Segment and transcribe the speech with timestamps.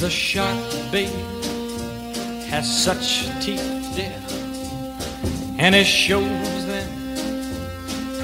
[0.00, 0.58] The shark,
[0.90, 1.10] babe,
[2.48, 3.60] has such teeth,
[3.94, 4.14] dear,
[5.58, 6.88] and it shows them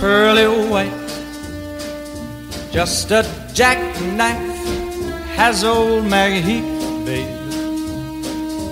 [0.01, 0.91] pearly white.
[2.73, 4.57] Just a jackknife
[5.37, 7.29] has old Macheath, babe,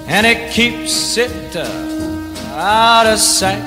[0.08, 3.62] and it keeps it uh, out of sight.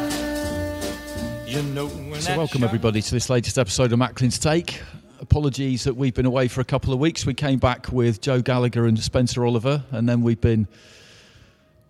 [1.45, 4.81] You know when So, welcome everybody to this latest episode of Macklin's Take.
[5.19, 7.25] Apologies that we've been away for a couple of weeks.
[7.25, 10.67] We came back with Joe Gallagher and Spencer Oliver, and then we've been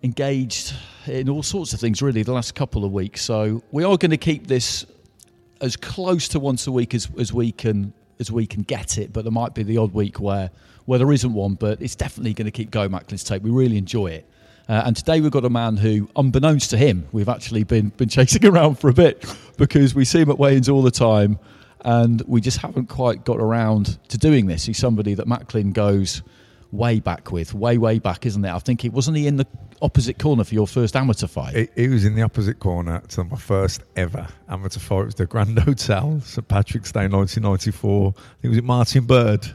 [0.02, 0.74] engaged
[1.06, 3.22] in all sorts of things really the last couple of weeks.
[3.22, 4.86] So, we are going to keep this
[5.60, 9.12] as close to once a week as, as we can as we can get it.
[9.12, 10.50] But there might be the odd week where
[10.86, 11.54] where there isn't one.
[11.54, 12.90] But it's definitely going to keep going.
[12.90, 13.42] Macklin's Take.
[13.42, 14.28] We really enjoy it.
[14.68, 18.08] Uh, and today we've got a man who, unbeknownst to him, we've actually been been
[18.08, 19.24] chasing around for a bit
[19.56, 21.38] because we see him at weigh-ins all the time,
[21.84, 24.64] and we just haven't quite got around to doing this.
[24.64, 26.22] He's somebody that Macklin goes
[26.72, 28.50] way back with, way way back, isn't it?
[28.50, 29.46] I think it wasn't he in the
[29.80, 31.70] opposite corner for your first amateur fight.
[31.76, 35.00] He, was in the opposite corner to my first ever amateur fight.
[35.00, 38.08] It was the Grand Hotel, St Patrick's Day, 1994.
[38.08, 39.46] I think it was it Martin Bird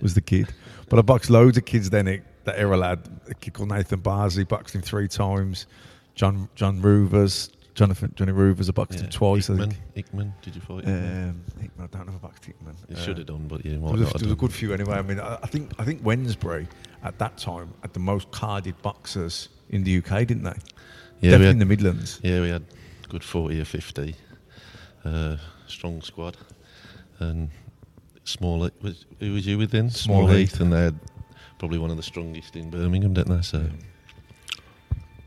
[0.00, 0.52] was the kid.
[0.88, 2.06] But I boxed loads of kids then.
[2.06, 5.66] It, that era lad, a kid called Nathan Barsley, boxed him three times.
[6.14, 9.50] John John Roovers, Jonathan Johnny Roovers, I boxed him twice.
[9.50, 9.82] I Hickman, think.
[9.94, 11.28] Hickman, did you fight Hickman?
[11.30, 12.76] Um, Hickman, I don't know if I boxed Hickman.
[12.88, 14.32] You Uh, should have done, but you there might was, a, not have there was
[14.32, 14.94] a good few anyway.
[14.96, 16.66] I mean, I, I think I think Wednesbury
[17.02, 20.54] at that time had the most carded boxers in the UK, didn't they?
[21.20, 22.20] Yeah, Definitely in the Midlands.
[22.22, 22.64] Yeah, we had
[23.08, 24.14] good 40 or 50.
[25.04, 25.36] Uh,
[25.66, 26.36] strong squad.
[27.18, 27.50] And
[28.24, 29.90] Small was who was you with then?
[29.90, 30.60] Small Small Heath.
[30.60, 30.98] And they had
[31.58, 33.42] probably one of the strongest in Birmingham, didn't they?
[33.42, 33.66] So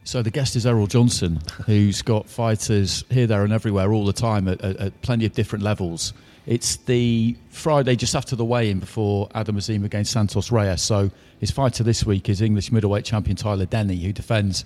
[0.07, 4.13] So the guest is Errol Johnson, who's got fighters here, there, and everywhere all the
[4.13, 6.13] time at, at, at plenty of different levels.
[6.45, 10.81] It's the Friday just after the weigh-in before Adam Azim against Santos Reyes.
[10.81, 14.63] So his fighter this week is English middleweight champion Tyler Denny, who defends.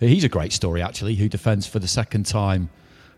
[0.00, 1.14] He's a great story actually.
[1.14, 2.68] Who defends for the second time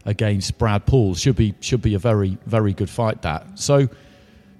[0.04, 1.16] against Brad Paul?
[1.16, 3.22] Should be should be a very very good fight.
[3.22, 3.88] That so.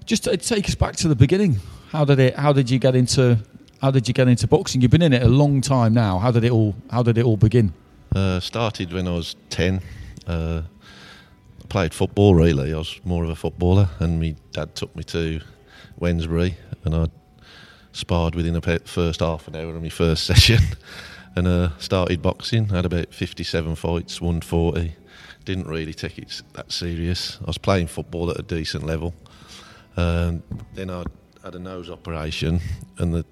[0.06, 1.59] Just take us back to the beginning.
[1.91, 2.34] How did it?
[2.34, 3.39] How did you get into?
[3.86, 4.80] How did you get into boxing?
[4.80, 6.19] You've been in it a long time now.
[6.19, 6.74] How did it all?
[6.91, 7.72] How did it all begin?
[8.16, 9.80] uh, started when I was 10.
[10.26, 10.62] Uh,
[11.62, 12.74] I played football really.
[12.74, 15.41] I was more of a footballer, and my dad took me to
[16.00, 17.06] Wednesbury, and I
[17.92, 20.64] sparred within the first half an hour of my first session,
[21.36, 22.72] and uh, started boxing.
[22.72, 24.97] I had about 57 fights, won 40.
[25.44, 27.38] Didn't really take it that serious.
[27.41, 29.15] I was playing football at a decent level.
[29.97, 30.42] Um,
[30.74, 31.04] then I
[31.44, 32.59] had a nose operation,
[32.98, 33.24] and the,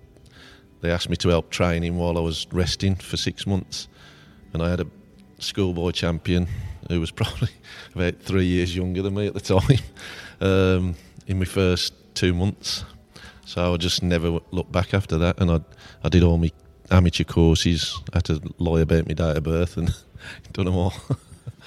[0.84, 3.88] they asked me to help train him while I was resting for six months.
[4.52, 4.86] And I had a
[5.38, 6.46] schoolboy champion
[6.90, 7.48] who was probably
[7.94, 9.78] about three years younger than me at the time
[10.42, 10.94] um,
[11.26, 12.84] in my first two months.
[13.46, 15.60] So I just never looked back after that, and I
[16.02, 16.50] I did all my
[16.90, 17.98] amateur courses.
[18.12, 19.88] I had to lie about my date of birth and
[20.52, 20.92] done them all.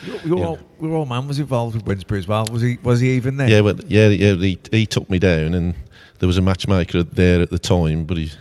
[0.05, 0.45] Your, your, Yeah.
[0.45, 2.45] old, your old man was involved with Wednesbury as well.
[2.51, 2.77] Was he?
[2.83, 3.49] Was he even there?
[3.49, 4.35] Yeah, well, yeah, yeah.
[4.35, 5.73] He, he took me down, and
[6.19, 8.03] there was a matchmaker there at the time.
[8.05, 8.31] But he,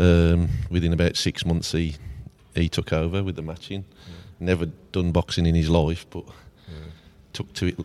[0.00, 1.96] um, within about six months, he
[2.54, 3.84] he took over with the matching.
[4.40, 6.24] Never done boxing in his life, but
[7.32, 7.78] took to it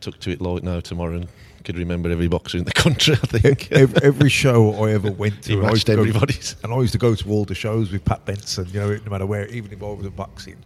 [0.00, 1.28] took to it like now tomorrow and
[1.64, 3.14] could remember every boxer in the country.
[3.14, 6.56] I think every, every show I ever went to, I used to go- everybody's.
[6.64, 8.66] and I used to go to all the shows with Pat Benson.
[8.72, 10.56] You know, no matter where, even if I was in boxing,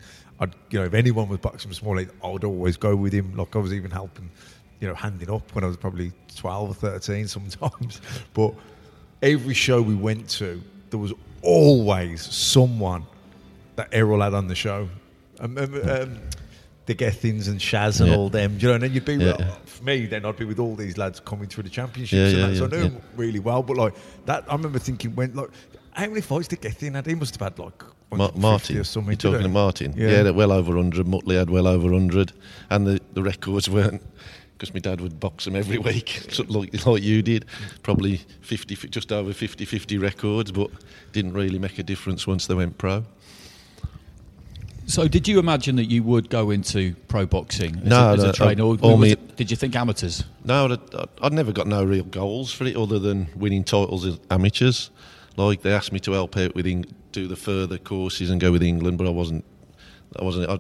[0.41, 3.37] I'd you know if anyone was boxing for small I would always go with him.
[3.37, 4.31] Like I was even helping,
[4.81, 8.01] you know, handing up when I was probably twelve or thirteen sometimes.
[8.35, 8.55] But
[9.23, 10.63] every show we went to,
[10.97, 11.13] there was
[11.43, 13.05] always someone
[13.77, 14.89] that Errol had on the show.
[15.39, 16.19] Um, um, um,
[16.87, 18.17] the Gethins and Shaz and Yeah.
[18.17, 19.55] all them, do you know, and then you'd be Yeah.
[19.67, 22.55] for me, then I'd be with all these lads coming through the championships, Yeah, and
[22.55, 23.63] that, so I knew them really well.
[23.63, 23.95] But like
[24.25, 25.51] that, I remember thinking when like
[25.93, 27.07] how many fights did Gethin had?
[27.07, 27.83] He must have had like
[28.13, 29.11] Ma- 150 Martin, or something.
[29.11, 29.49] you're talking to?
[29.49, 29.95] Martin.
[29.97, 30.09] Yeah.
[30.11, 31.07] Yeah, that well over 100.
[31.07, 32.33] Mutley had well over 100.
[32.71, 34.01] And the, the records weren't,
[34.57, 37.45] because my dad would box them every week, like, like you did.
[37.83, 40.71] Probably 50, just over 50 50 records, but
[41.13, 43.05] didn't really make a difference once they went pro.
[44.89, 48.23] So, did you imagine that you would go into pro boxing as, No, a, as
[48.23, 50.23] no, a trainer, or, me- it- did you think amateurs?
[50.45, 50.79] No,
[51.23, 54.91] I'd, never got no real goals for it other than winning titles as amateurs.
[55.37, 58.53] Like they asked me to help out with Eng- do the further courses and go
[58.53, 59.45] with England, but I wasn't.
[60.19, 60.49] I wasn't.
[60.49, 60.59] I,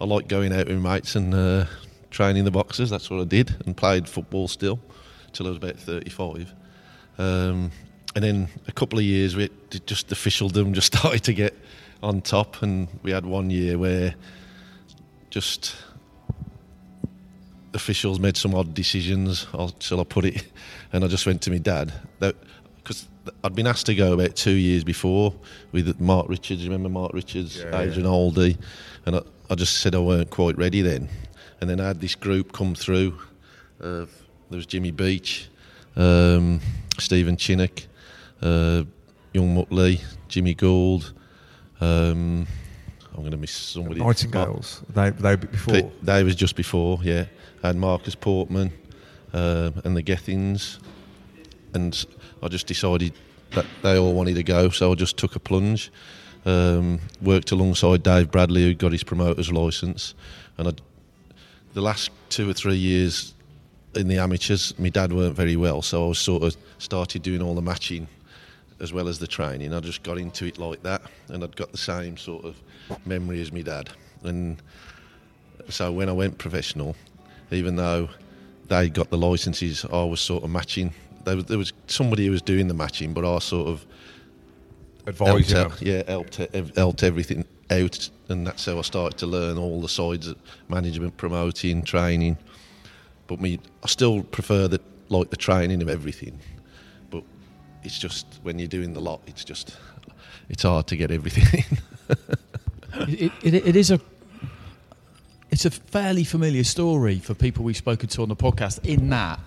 [0.00, 1.66] I like going out with mates and uh,
[2.10, 2.90] training the boxers.
[2.90, 4.78] That's what I did and played football still
[5.32, 6.52] till I was about thirty-five.
[7.18, 7.70] Um,
[8.14, 9.48] and then a couple of years, we
[9.86, 11.54] just the officialdom just started to get
[12.02, 14.14] on top, and we had one year where
[15.30, 15.76] just
[17.74, 20.44] officials made some odd decisions, I'll, shall I put it?
[20.92, 23.06] And I just went to my dad because
[23.44, 25.32] I'd been asked to go about two years before
[25.70, 26.64] with Mark Richards.
[26.64, 28.10] You remember Mark Richards, Yeah, Adrian yeah.
[28.10, 28.58] Oldie,
[29.06, 31.08] and I, I just said I weren't quite ready then.
[31.60, 33.18] And then I had this group come through.
[33.80, 34.06] Uh,
[34.48, 35.48] there was Jimmy Beach,
[35.96, 36.60] um,
[36.98, 37.86] Stephen Chinnock,
[38.42, 38.84] uh,
[39.32, 41.12] Young Mutley, Jimmy Gould.
[41.80, 42.46] Um,
[43.14, 44.00] I'm going to miss somebody.
[44.00, 44.82] Nightingales.
[44.94, 45.92] They they before.
[46.02, 47.26] They was just before, yeah.
[47.62, 48.72] I had Marcus Portman
[49.32, 50.78] um, and the Gethins,
[51.74, 52.06] and
[52.42, 53.12] I just decided
[53.52, 55.92] that they all wanted to go, so I just took a plunge.
[56.46, 60.14] Um, worked alongside Dave Bradley, who got his promoter's license,
[60.56, 60.72] and I,
[61.72, 63.34] the last two or three years
[63.94, 67.42] in the amateurs, my dad weren't very well, so I was sort of started doing
[67.42, 68.06] all the matching
[68.80, 69.74] as well as the training.
[69.74, 72.56] I just got into it like that, and I'd got the same sort of
[73.04, 73.90] memory as my dad.
[74.22, 74.60] And
[75.68, 76.96] so when I went professional,
[77.50, 78.08] even though
[78.68, 80.94] they got the licenses, I was sort of matching.
[81.24, 83.86] There was, there was somebody who was doing the matching, but I sort of
[85.06, 86.36] Advising helped, yeah, helped,
[86.76, 90.36] helped everything out, and that's how I started to learn all the sides of
[90.68, 92.36] management, promoting, training.
[93.26, 96.38] But me, I still prefer the like the training of everything.
[97.10, 97.24] But
[97.82, 99.76] it's just when you're doing the lot, it's just
[100.48, 102.16] it's hard to get everything in.
[103.08, 104.00] it, it, it is a
[105.50, 109.40] it's a fairly familiar story for people we've spoken to on the podcast in that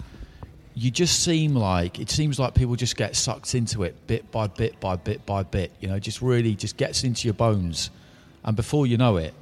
[0.76, 4.48] you just seem like it seems like people just get sucked into it bit by
[4.48, 7.92] bit by bit by bit you know just really just gets into your bones
[8.44, 9.34] and before you know it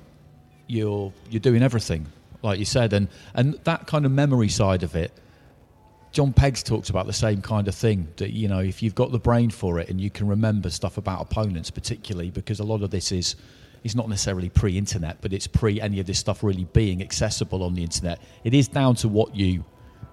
[0.68, 2.06] you're you're doing everything
[2.44, 5.12] like you said and and that kind of memory side of it
[6.12, 9.12] John Peggs talks about the same kind of thing that you know if you've got
[9.12, 12.82] the brain for it and you can remember stuff about opponents particularly because a lot
[12.84, 13.36] of this is
[13.84, 17.74] is not necessarily pre-internet but it's pre any of this stuff really being accessible on
[17.76, 19.64] the internet it is down to what you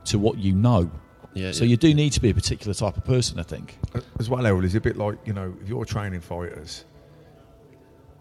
[0.04, 0.90] to what you know
[1.34, 1.70] Yeah, so yeah.
[1.70, 3.76] you do need to be a particular type of person I think
[4.18, 6.84] As well, Errol, is a bit like you know if you're training fighters.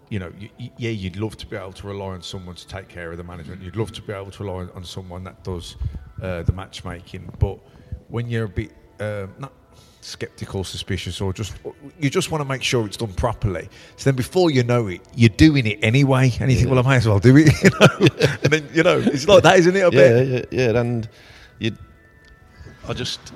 [0.09, 2.87] You know, you, yeah, you'd love to be able to rely on someone to take
[2.87, 3.61] care of the management.
[3.61, 5.75] You'd love to be able to rely on someone that does
[6.21, 7.29] uh, the matchmaking.
[7.39, 7.59] But
[8.07, 9.53] when you're a bit uh, not
[10.01, 11.55] skeptical, suspicious, or just
[11.99, 13.69] you just want to make sure it's done properly.
[13.97, 16.83] So then, before you know it, you're doing it anyway, and you think, well, I
[16.83, 17.53] might as well do it.
[17.63, 18.07] You know?
[18.43, 19.79] and then you know, it's like that, isn't it?
[19.79, 20.47] A yeah, bit.
[20.51, 20.79] yeah, yeah.
[20.79, 21.09] And
[21.59, 21.77] you,
[22.87, 23.33] I just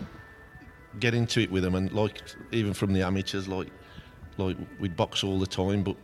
[0.99, 3.67] get into it with them, and like even from the amateurs, like
[4.37, 5.95] like we'd box all the time, but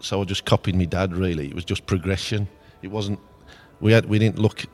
[0.00, 1.14] so I just copied my dad.
[1.14, 2.48] Really, it was just progression.
[2.82, 3.18] It wasn't.
[3.80, 4.64] We had we didn't look.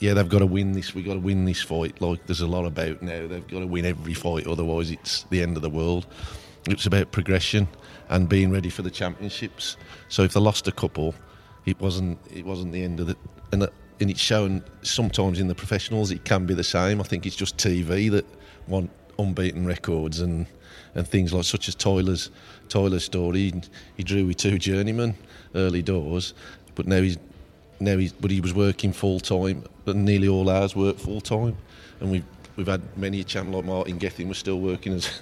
[0.00, 0.94] Yeah, they've got to win this.
[0.94, 2.00] We got to win this fight.
[2.00, 3.26] Like there's a lot about now.
[3.26, 6.06] They've got to win every fight, otherwise it's the end of the world.
[6.68, 7.68] It's about progression
[8.08, 9.76] and being ready for the championships.
[10.08, 11.14] So if they lost a couple,
[11.66, 13.16] it wasn't it wasn't the end of the
[13.52, 17.00] and it- and it's shown sometimes in the professionals it can be the same.
[17.00, 18.26] I think it's just TV that
[18.66, 20.46] want unbeaten records and
[20.96, 22.30] and things like such as Tyler's
[22.68, 23.52] Tyler's story.
[23.96, 25.16] He drew with two journeymen
[25.54, 26.34] early doors,
[26.74, 27.18] but now he's
[27.80, 29.64] now he's but he was working full time.
[29.84, 31.56] But nearly all ours work full time,
[32.00, 32.24] and we've
[32.56, 35.20] we've had many a champion like Martin Gethin was still working as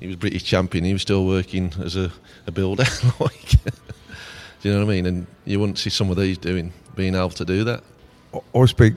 [0.00, 0.84] he was British champion.
[0.84, 2.12] He was still working as a,
[2.46, 2.84] a builder.
[3.20, 5.06] like, do you know what I mean?
[5.06, 7.82] And you wouldn't see some of these doing being able to do that.
[8.54, 8.94] I speak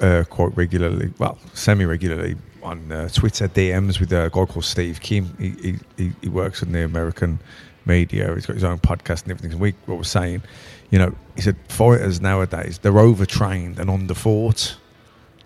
[0.00, 5.00] uh, quite regularly, well, semi regularly on uh, Twitter DMs with a guy called Steve
[5.00, 5.36] Kim.
[5.38, 7.38] He, he, he, works in the American
[7.86, 8.34] media.
[8.34, 9.58] He's got his own podcast and everything.
[9.58, 10.42] We we're saying,
[10.90, 14.76] you know, he said fighters nowadays they're overtrained and underfought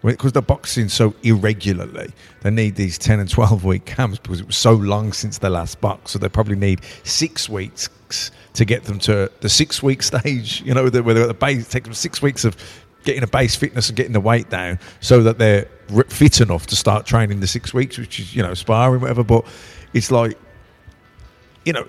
[0.03, 2.13] because they're boxing so irregularly.
[2.43, 5.51] They need these ten and twelve week camps because it was so long since their
[5.51, 6.13] last box.
[6.13, 7.89] So they probably need six weeks
[8.55, 10.63] to get them to the six week stage.
[10.63, 12.57] You know, where they're at the base, It takes them six weeks of
[13.07, 15.67] getting a base fitness and getting the weight down so that they're
[16.09, 19.25] fit enough to start training the six weeks, which is you know sparring whatever.
[19.25, 19.47] But
[19.95, 20.37] it's like
[21.65, 21.87] you know,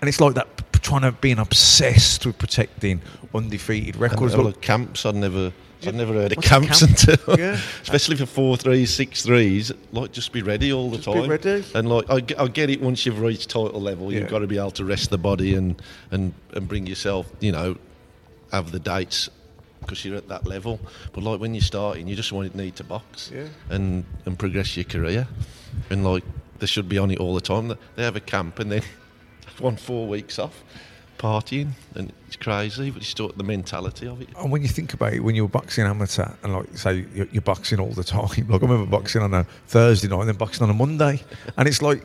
[0.00, 0.48] and it's like that
[0.84, 3.00] trying to being obsessed with protecting
[3.34, 4.36] undefeated records.
[4.36, 5.52] Well, camps, I'd never.
[5.86, 6.92] I've never heard of camps camp?
[7.08, 7.60] until, yeah.
[7.82, 9.70] especially for four threes, six threes.
[9.92, 11.24] Like, just be ready all the just time.
[11.24, 11.62] Be ready.
[11.74, 12.80] And like, I, I get it.
[12.80, 14.20] Once you've reached title level, yeah.
[14.20, 15.80] you've got to be able to rest the body and
[16.10, 17.30] and and bring yourself.
[17.40, 17.76] You know,
[18.50, 19.28] have the dates
[19.84, 20.80] because you're at that level.
[21.12, 23.46] But like when you're starting, you just want to need to box yeah.
[23.70, 25.26] and and progress your career.
[25.90, 26.24] And like,
[26.58, 27.68] they should be on it all the time.
[27.96, 28.82] They have a camp and then
[29.58, 30.62] one four weeks off
[31.18, 34.28] partying, and it's crazy, but it's still the mentality of it.
[34.36, 37.42] And when you think about it, when you're boxing amateur, and like say you're, you're
[37.42, 40.64] boxing all the time, like I remember boxing on a Thursday night and then boxing
[40.64, 41.22] on a Monday,
[41.56, 42.04] and it's like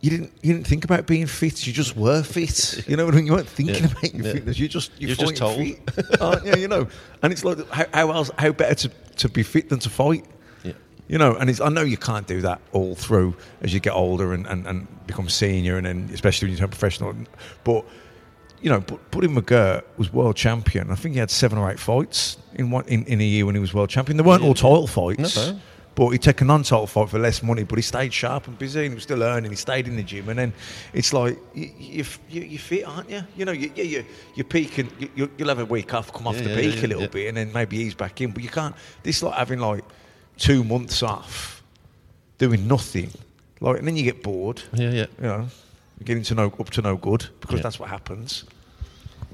[0.00, 1.66] you didn't you didn't think about being fit.
[1.66, 2.86] You just were fit.
[2.86, 3.26] You know, what I mean?
[3.26, 3.90] you weren't thinking yeah.
[3.90, 4.32] about your yeah.
[4.32, 5.80] fitness, you just you're, you're just told, fit,
[6.20, 6.56] aren't you?
[6.56, 6.88] You know,
[7.22, 10.26] and it's like how, how else how better to, to be fit than to fight.
[10.62, 10.72] Yeah.
[11.08, 14.34] You know, and I know you can't do that all through as you get older
[14.34, 17.14] and, and, and become senior, and then especially when you turn professional.
[17.64, 17.84] But
[18.60, 20.90] you know, Buddy McGirt was world champion.
[20.90, 23.54] I think he had seven or eight fights in one in, in a year when
[23.54, 24.16] he was world champion.
[24.16, 24.48] They weren't yeah.
[24.48, 25.36] all title fights.
[25.36, 25.58] No,
[25.96, 28.80] But he'd take a non-title fight for less money, but he stayed sharp and busy,
[28.80, 29.50] and he was still earning.
[29.50, 30.52] He stayed in the gym, and then
[30.92, 33.22] it's like you, you, you, are fit, aren't you?
[33.34, 34.90] You know, you, you, you're peaking.
[35.14, 37.28] You, will have a week off, come off yeah, the yeah, peak a little bit,
[37.28, 38.30] and then maybe ease back in.
[38.30, 38.76] But you can't.
[39.02, 39.84] This is like having like
[40.36, 41.62] two months off,
[42.36, 43.10] doing nothing,
[43.60, 44.62] like, and then you get bored.
[44.74, 45.06] Yeah, yeah.
[45.18, 45.48] You know,
[46.04, 48.44] getting to no up to no good because that's what happens.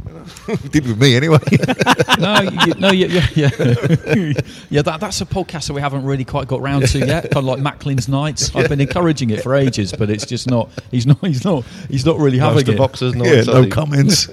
[0.71, 1.38] Did with me anyway.
[2.18, 4.32] no, you, no, yeah, yeah, yeah.
[4.71, 7.30] yeah that, that's a podcast that we haven't really quite got round to yet.
[7.30, 8.54] Kind of like Macklin's nights.
[8.54, 10.71] I've been encouraging it for ages, but it's just not.
[10.90, 11.18] He's not.
[11.21, 11.64] He's not.
[11.88, 12.78] He's not really having Most it.
[12.78, 14.26] boxers, not yeah, no comments.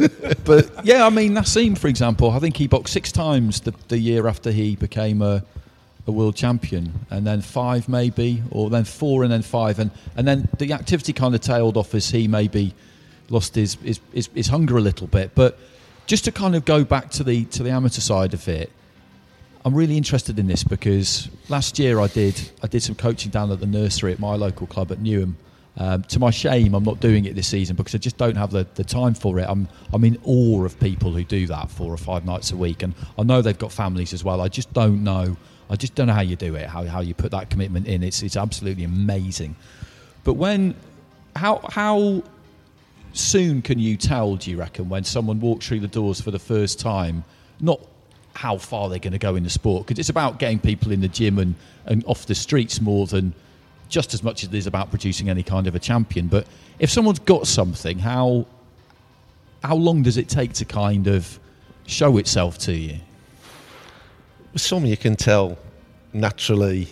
[0.44, 3.98] but yeah, I mean Naseem, for example, I think he boxed six times the, the
[3.98, 5.44] year after he became a
[6.08, 10.28] a world champion, and then five maybe, or then four, and then five, and and
[10.28, 12.74] then the activity kind of tailed off as he maybe
[13.30, 15.32] lost his, his, his, his hunger a little bit.
[15.36, 15.58] But
[16.06, 18.72] just to kind of go back to the to the amateur side of it,
[19.64, 23.52] I'm really interested in this because last year I did I did some coaching down
[23.52, 25.36] at the nursery at my local club at Newham.
[25.78, 28.52] Um, to my shame, I'm not doing it this season because I just don't have
[28.52, 29.46] the, the time for it.
[29.48, 32.84] I'm I'm in awe of people who do that four or five nights a week,
[32.84, 34.42] and I know they've got families as well.
[34.42, 35.38] I just don't know.
[35.70, 38.02] I just don't know how you do it, how, how you put that commitment in.
[38.04, 39.56] It's it's absolutely amazing.
[40.24, 40.76] But when
[41.36, 42.24] how how
[43.14, 46.40] soon can you tell, do you reckon, when someone walks through the doors for the
[46.40, 47.24] first time,
[47.60, 47.80] not
[48.36, 49.86] how far they're going to go in the sport?
[49.86, 53.34] Because it's about getting people in the gym and, and off the streets more than
[53.90, 56.28] just as much as it is about producing any kind of a champion.
[56.28, 56.48] But
[56.78, 58.46] if someone's got something, how
[59.64, 61.38] how long does it take to kind of
[61.86, 62.98] show itself to you?
[64.56, 65.58] Some you can tell
[66.14, 66.88] naturally,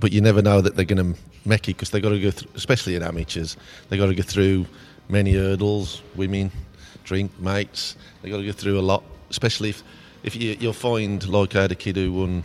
[0.00, 2.30] but you never know that they're going to make it because they've got to go
[2.30, 3.56] through, especially in amateurs,
[3.88, 4.66] they've got to go through
[5.08, 6.50] many hurdles, women,
[7.04, 7.96] drink, mates.
[8.22, 9.82] They got to go through a lot, especially if
[10.22, 12.44] if you, you'll find like I had a kid who won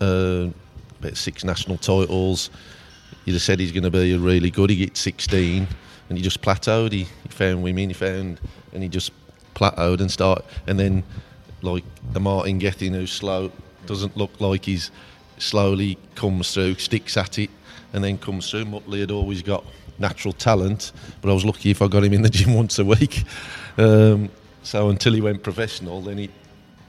[0.00, 0.48] uh,
[1.00, 2.50] about six national titles.
[3.24, 4.70] He just said he's going to be really good.
[4.70, 5.66] He gets 16
[6.08, 6.92] and he just plateaued.
[6.92, 8.40] He, he found women, he found,
[8.72, 9.10] and he just
[9.54, 10.44] plateaued and start.
[10.66, 11.02] And then
[11.62, 13.50] like the Martin Gethin who's slow,
[13.86, 14.90] doesn't look like he's
[15.38, 17.50] slowly comes through, sticks at it,
[17.92, 18.66] and then comes through.
[18.66, 19.64] Mutley had always got
[19.98, 22.84] natural talent, but I was lucky if I got him in the gym once a
[22.84, 23.24] week.
[23.78, 24.30] Um,
[24.62, 26.30] so until he went professional, then he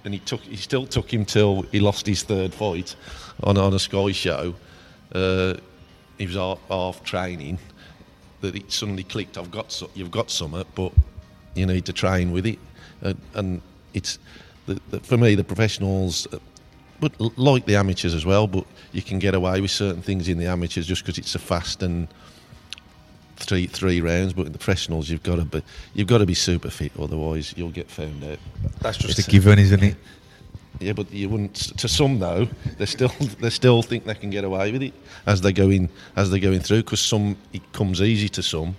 [0.03, 2.95] then he took he still took him till he lost his third fight
[3.43, 4.55] on on a Sky show.
[5.13, 5.55] Uh,
[6.17, 7.59] he was half, half, training.
[8.41, 9.37] That it suddenly clicked.
[9.37, 10.93] I've got so, you've got something, but
[11.55, 12.59] you need to train with it.
[13.03, 13.61] Uh, and
[13.93, 14.19] it's
[14.65, 16.27] the, the, for me the professionals.
[16.31, 16.39] Uh,
[16.99, 20.37] but like the amateurs as well, but you can get away with certain things in
[20.37, 22.07] the amateurs just because it's so fast and
[23.37, 25.61] three three rounds, but in the professionals you've got to be
[25.93, 28.39] you've got to be super fit, otherwise you'll get found out.
[28.81, 29.95] That's just it's a given, isn't it?
[30.79, 31.55] Yeah, but you wouldn't.
[31.77, 34.93] To some though, they still they still think they can get away with it
[35.25, 38.75] as they go in as they're going through because some it comes easy to some.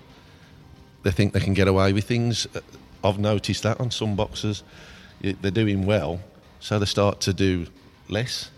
[1.02, 2.46] They think they can get away with things.
[3.04, 4.64] I've noticed that on some boxers,
[5.20, 6.20] they're doing well,
[6.58, 7.66] so they start to do
[8.08, 8.50] less,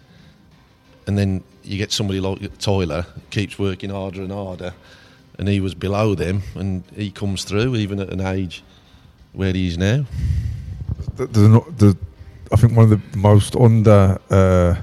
[1.07, 4.73] and then you get somebody like Tyler keeps working harder and harder,
[5.41, 8.63] and he was below them, and he comes through even at an age
[9.33, 10.05] where he is now.
[11.17, 11.97] The, the, the,
[12.53, 14.75] I think one of the most under uh,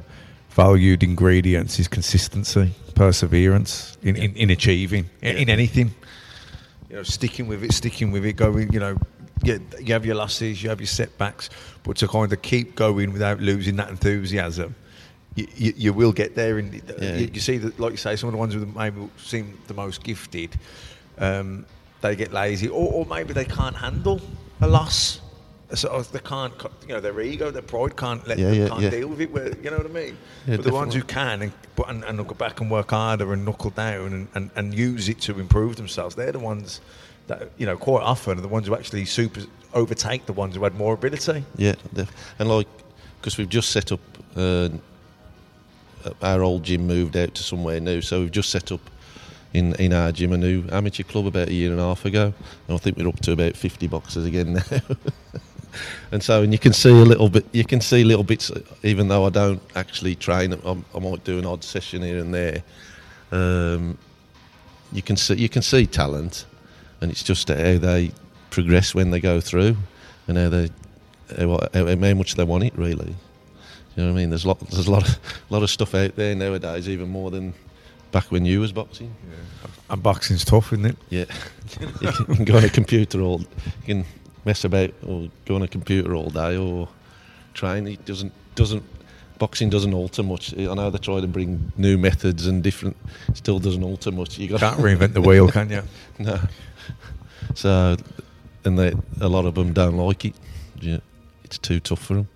[0.50, 5.94] valued ingredients is consistency, perseverance in, in, in achieving in, in anything.
[6.90, 8.74] You know, sticking with it, sticking with it, going.
[8.74, 8.98] You know,
[9.44, 11.52] you, you have your losses, you have your setbacks,
[11.84, 14.74] but to kind of keep going without losing that enthusiasm.
[15.38, 17.16] You, you, you will get there, and Yeah.
[17.16, 19.76] you, you see that, like you say, some of the ones who maybe seem the
[19.76, 20.58] most gifted,
[21.20, 21.66] um,
[22.02, 24.20] they get lazy, or, or maybe they can't handle
[24.62, 25.22] a loss.
[25.76, 26.54] So they can't,
[26.88, 29.32] you know, their ego, their pride can't let Yeah, them, yeah, can't deal with it.
[29.32, 30.18] Where, you know what I mean?
[30.48, 31.52] But the ones who can and,
[31.88, 35.20] and, and go back and work harder and knuckle down and, and, and use it
[35.22, 36.82] to improve themselves, they're the ones
[37.28, 39.42] that you know quite often are the ones who actually super
[39.74, 41.44] overtake the ones who had more ability.
[41.58, 41.76] Yeah,
[42.40, 42.68] and like
[43.20, 44.00] because we've just set up
[44.38, 44.70] uh,
[46.22, 48.82] our old gym moved out to somewhere new, so we've just set up
[49.54, 52.34] in in our gym a new amateur club about a year and a half ago,
[52.68, 54.82] and I think we're up to about fifty boxers again now.
[56.12, 58.52] and so, and you can see a little bit, you can see little bits,
[58.84, 62.34] even though I don't actually train, I, I might do an odd session here and
[62.34, 62.64] there.
[63.32, 63.98] Um,
[64.92, 66.46] you can see you can see talent,
[67.02, 68.12] and it's just how they
[68.50, 69.78] progress when they go through,
[70.28, 70.70] and how they
[71.38, 73.16] how, how, how much they want it really.
[73.98, 74.30] You know what I mean?
[74.30, 77.32] There's a lot there's a lot of lot of stuff out there nowadays, even more
[77.32, 77.56] than
[78.12, 79.14] back when you was boxing.
[79.28, 79.70] Yeah.
[79.90, 80.98] And boxing's tough, isn't it?
[81.10, 81.26] Yeah,
[82.02, 83.48] you can, go on a computer all, you
[83.86, 84.06] can
[84.46, 86.88] mess about or go on a computer all day or
[87.56, 87.88] train.
[87.88, 88.84] It doesn't doesn't
[89.40, 90.54] boxing doesn't alter much.
[90.56, 92.96] I know they try to bring new methods and different,
[93.34, 94.38] still doesn't alter much.
[94.38, 95.82] You Can't reinvent the wheel, can you?
[96.20, 96.40] no.
[97.56, 97.98] So,
[98.64, 100.36] and they a lot of them don't like it.
[100.80, 101.00] Yeah,
[101.44, 102.28] it's too tough for them.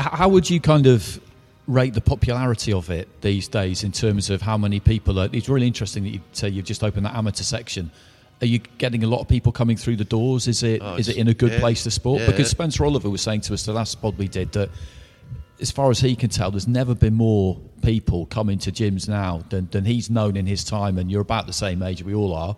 [0.00, 1.20] How would you kind of
[1.66, 5.28] rate the popularity of it these days in terms of how many people are?
[5.32, 7.90] It's really interesting that you say you've just opened that amateur section.
[8.42, 10.48] Are you getting a lot of people coming through the doors?
[10.48, 12.20] Is it is Oh, it in a good yeah, place to sport?
[12.22, 12.26] yeah.
[12.30, 14.70] Because Spencer Oliver was saying to us the last pod we did that,
[15.60, 19.42] as far as he can tell, there's never been more people coming to gyms now
[19.50, 20.96] than, than he's known in his time.
[20.96, 22.56] And you're about the same age we all are.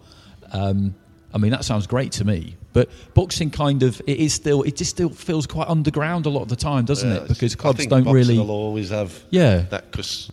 [0.53, 0.95] Um,
[1.35, 2.57] I mean, that sounds great to me.
[2.73, 6.43] But boxing kind of it is still it just still feels quite underground a lot
[6.43, 7.29] of the time, doesn't Yeah, it?
[7.29, 8.39] Because clubs don't really.
[8.39, 9.67] will always have Yeah.
[9.71, 10.31] that because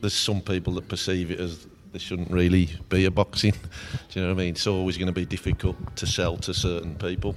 [0.00, 3.52] there's some people that perceive it as there shouldn't really be a boxing.
[4.10, 4.50] Do you know what I mean?
[4.54, 7.34] It's always going to be difficult to sell to certain people,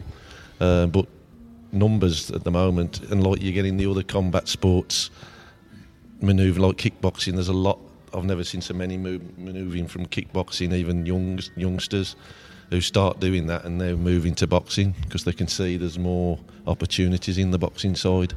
[0.60, 1.06] uh, but
[1.72, 5.12] numbers at the moment, and like you get in the other combat sports,
[6.22, 7.34] manoeuvre like kickboxing.
[7.36, 7.80] There's a lot.
[8.14, 12.16] I've never seen so many move, manoeuvring from kickboxing, even young youngsters
[12.70, 16.40] who start doing that and they're moving to boxing because they can see there's more
[16.68, 18.34] opportunities in the boxing side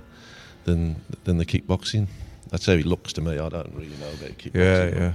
[0.64, 2.07] than than the kickboxing.
[2.51, 3.38] That's how it looks to me.
[3.38, 4.55] I don't really know about kickboxing.
[4.55, 5.12] Yeah, yeah.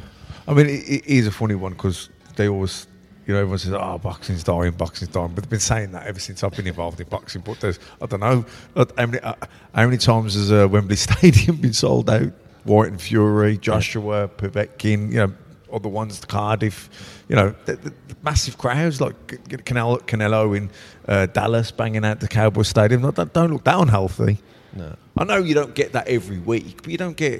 [0.47, 2.87] I mean, it, it is a funny one because they always,
[3.25, 6.19] you know, everyone says, "Oh, boxing's dying, boxing's dying," but they've been saying that ever
[6.19, 7.41] since I've been involved in boxing.
[7.41, 9.33] But there's, I don't know, uh, how many, uh,
[9.73, 12.31] how many times has uh, Wembley Stadium been sold out?
[12.65, 15.33] Whyte and Fury, Joshua, Povetkin, you know,
[15.71, 16.89] other ones, Cardiff,
[17.27, 20.69] you know, the, the, the massive crowds like C- C- Canelo, Canelo in
[21.07, 23.01] uh, Dallas banging out the Cowboy Stadium.
[23.01, 24.37] That don't, don't look that unhealthy.
[24.73, 24.95] No.
[25.17, 27.39] I know you don't get that every week, but you don't get,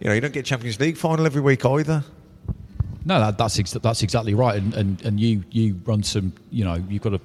[0.00, 2.04] you know, you don't get Champions League final every week either.
[3.04, 4.56] No, that, that's ex- that's exactly right.
[4.56, 7.20] And, and and you you run some, you know, you've got a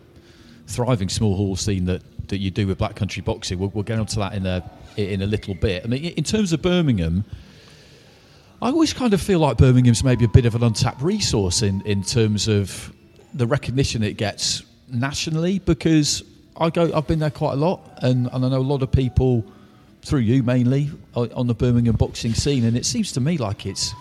[0.68, 3.58] thriving small hall scene that, that you do with Black Country Boxing.
[3.58, 5.86] We'll, we'll get onto that in a in a little bit.
[5.86, 7.24] I mean, in terms of Birmingham,
[8.62, 11.82] I always kind of feel like Birmingham's maybe a bit of an untapped resource in,
[11.82, 12.94] in terms of
[13.34, 16.24] the recognition it gets nationally because
[16.58, 18.92] I go I've been there quite a lot and, and I know a lot of
[18.92, 19.46] people
[20.02, 23.94] through you mainly on the Birmingham boxing scene and it seems to me like it's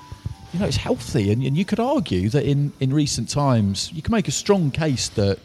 [0.53, 4.03] you know it's healthy and, and you could argue that in, in recent times you
[4.03, 5.39] can make a strong case that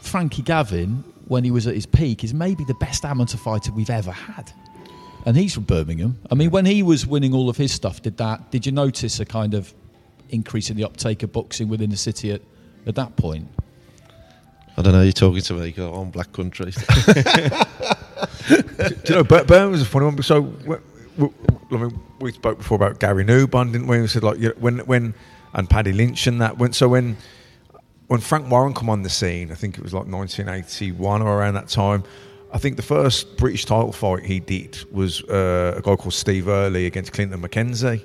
[0.00, 3.90] Frankie Gavin when he was at his peak is maybe the best amateur fighter we've
[3.90, 4.52] ever had
[5.26, 6.18] and he's from Birmingham.
[6.30, 8.50] I mean, when he was winning all of his stuff, did that?
[8.50, 9.72] Did you notice a kind of
[10.30, 12.42] increase in the uptake of boxing within the city at,
[12.86, 13.48] at that point?
[14.76, 15.02] I don't know.
[15.02, 15.72] You're talking to me.
[15.72, 16.72] Go on, Black Country.
[18.48, 20.22] Do you know, Bir- Birmingham was a funny one.
[20.22, 20.76] So, we,
[21.18, 21.28] we,
[21.72, 24.00] I mean, we spoke before about Gary Newbon, didn't we?
[24.00, 25.14] We said like you know, when when
[25.52, 26.58] and Paddy Lynch and that.
[26.58, 27.16] When so when
[28.06, 31.54] when Frank Warren come on the scene, I think it was like 1981 or around
[31.54, 32.04] that time.
[32.52, 36.48] I think the first British title fight he did was uh, a guy called Steve
[36.48, 38.04] Early against Clinton McKenzie,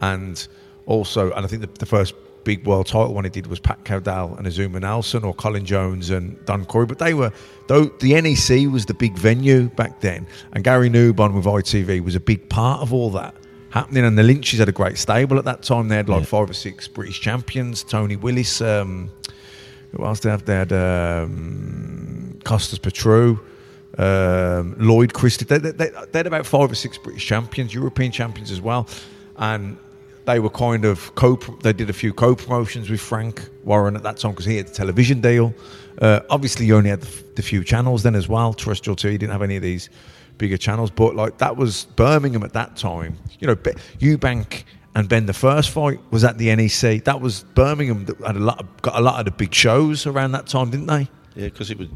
[0.00, 0.46] and
[0.84, 3.84] also, and I think the, the first big world title one he did was Pat
[3.84, 6.86] Cowdell and Azuma Nelson or Colin Jones and Don Curry.
[6.86, 7.32] But they were,
[7.66, 12.14] though the NEC was the big venue back then, and Gary Newbon with ITV was
[12.14, 13.34] a big part of all that.
[13.70, 14.04] happening.
[14.04, 15.88] And the Lynches had a great stable at that time.
[15.88, 17.82] They had like five or six British champions.
[17.82, 18.60] Tony Willis.
[18.60, 19.10] Um,
[19.92, 20.44] who else they have?
[20.44, 23.40] They had um, Kostas Petrou.
[23.98, 25.46] Um, Lloyd Christie.
[25.46, 28.88] They, they, they, they had about five or six British champions, European champions as well,
[29.36, 29.78] and
[30.26, 31.36] they were kind of co.
[31.62, 34.74] They did a few co-promotions with Frank Warren at that time because he had the
[34.74, 35.54] television deal.
[36.00, 38.52] Uh, obviously, you only had the, the few channels then as well.
[38.52, 39.10] Terrestrial too.
[39.10, 39.88] You didn't have any of these
[40.36, 43.16] bigger channels, but like that was Birmingham at that time.
[43.38, 45.26] You know, Eubank and Ben.
[45.26, 47.04] The first fight was at the NEC.
[47.04, 50.06] That was Birmingham that had a lot, of, got a lot of the big shows
[50.06, 51.08] around that time, didn't they?
[51.34, 51.88] Yeah, because it was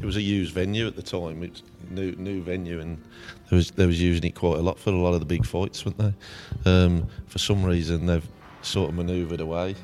[0.00, 1.42] it was a used venue at the time.
[1.42, 3.02] It's new new venue, and
[3.48, 5.46] there was there was using it quite a lot for a lot of the big
[5.46, 6.70] fights, weren't they?
[6.70, 8.26] Um, for some reason, they've
[8.62, 9.74] sort of manoeuvred away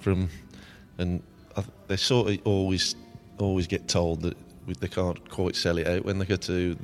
[0.00, 0.28] from,
[0.98, 1.22] and
[1.56, 2.96] I, they sort of always
[3.38, 4.36] always get told that
[4.80, 6.76] they can't quite sell it out when they go to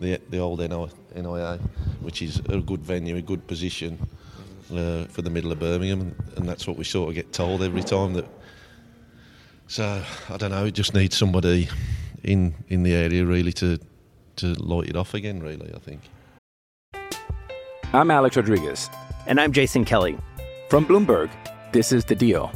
[0.00, 1.58] the the old NIA,
[2.00, 3.98] which is a good venue, a good position
[4.72, 7.62] uh, for the middle of Birmingham, and, and that's what we sort of get told
[7.62, 8.26] every time that.
[9.68, 10.66] So I don't know.
[10.66, 11.68] It just needs somebody
[12.26, 13.78] in in the area really to
[14.36, 15.40] to light it off again.
[15.40, 16.02] Really, I think.
[17.92, 18.90] I'm Alex Rodriguez.
[19.26, 20.18] And I'm Jason Kelly.
[20.68, 21.30] From Bloomberg,
[21.72, 22.52] this is The Deal.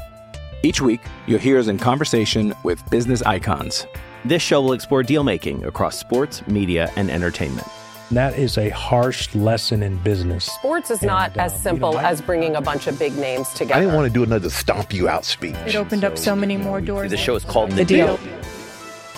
[0.63, 3.87] Each week, you'll hear us in conversation with business icons.
[4.25, 7.67] This show will explore deal making across sports, media, and entertainment.
[8.11, 10.45] That is a harsh lesson in business.
[10.45, 13.75] Sports is not as um, simple as bringing a bunch of big names together.
[13.75, 15.55] I didn't want to do another stomp you out speech.
[15.65, 17.11] It opened up so many more doors.
[17.11, 18.19] The show is called The, The Deal.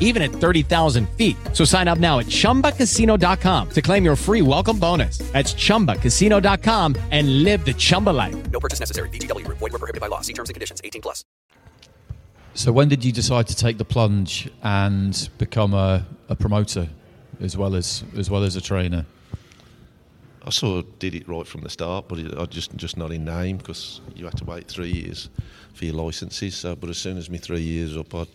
[0.00, 1.36] even at 30,000 feet.
[1.52, 5.18] So sign up now at chumbacasino.com to claim your free welcome bonus.
[5.32, 8.50] That's chumbacasino.com and live the Chumba life.
[8.50, 9.10] No purchase necessary.
[9.10, 9.58] VGW Group.
[9.58, 10.22] Void were prohibited by law.
[10.22, 10.80] See terms and conditions.
[10.82, 11.24] 18 plus.
[12.58, 16.88] So when did you decide to take the plunge and become a, a promoter
[17.40, 19.06] as well as as well as a trainer?
[20.44, 23.12] I sort of did it right from the start, but it, I just just not
[23.12, 25.30] in name because you had to wait three years
[25.74, 26.56] for your licences.
[26.56, 28.26] So, but as soon as my three years up, I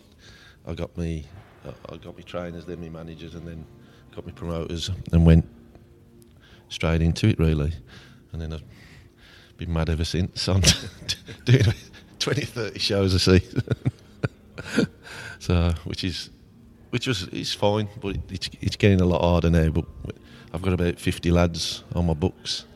[0.66, 1.26] I got me
[1.64, 3.64] I got me trainers, then me managers, and then
[4.14, 5.46] got me promoters, and went
[6.68, 7.72] straight into it really.
[8.32, 8.64] And then I've
[9.56, 10.62] been mad ever since on
[11.44, 11.62] doing
[12.18, 13.62] 20, 30 shows a season.
[15.38, 16.30] so, which is
[16.90, 19.68] which was it's fine, but it's it's getting a lot harder now.
[19.70, 19.84] But
[20.52, 22.66] I've got about 50 lads on my books.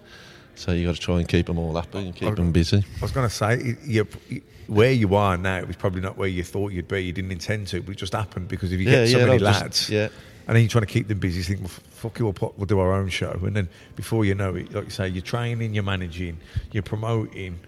[0.59, 2.79] So you got to try and keep them all happy and keep them busy.
[2.79, 6.29] I was going to say, you, you, where you are now is probably not where
[6.29, 7.01] you thought you'd be.
[7.05, 9.25] You didn't intend to, but it just happened because if you Yeah, get so yeah,
[9.27, 10.09] many no, just- lads, yeah.
[10.49, 12.66] and then you're trying to keep them busy, you think, well, fuck you, we'll, we'll
[12.66, 13.31] do our own show.
[13.44, 16.38] And then before you know it, like you say, you're training, you're managing,
[16.73, 17.61] you're promoting,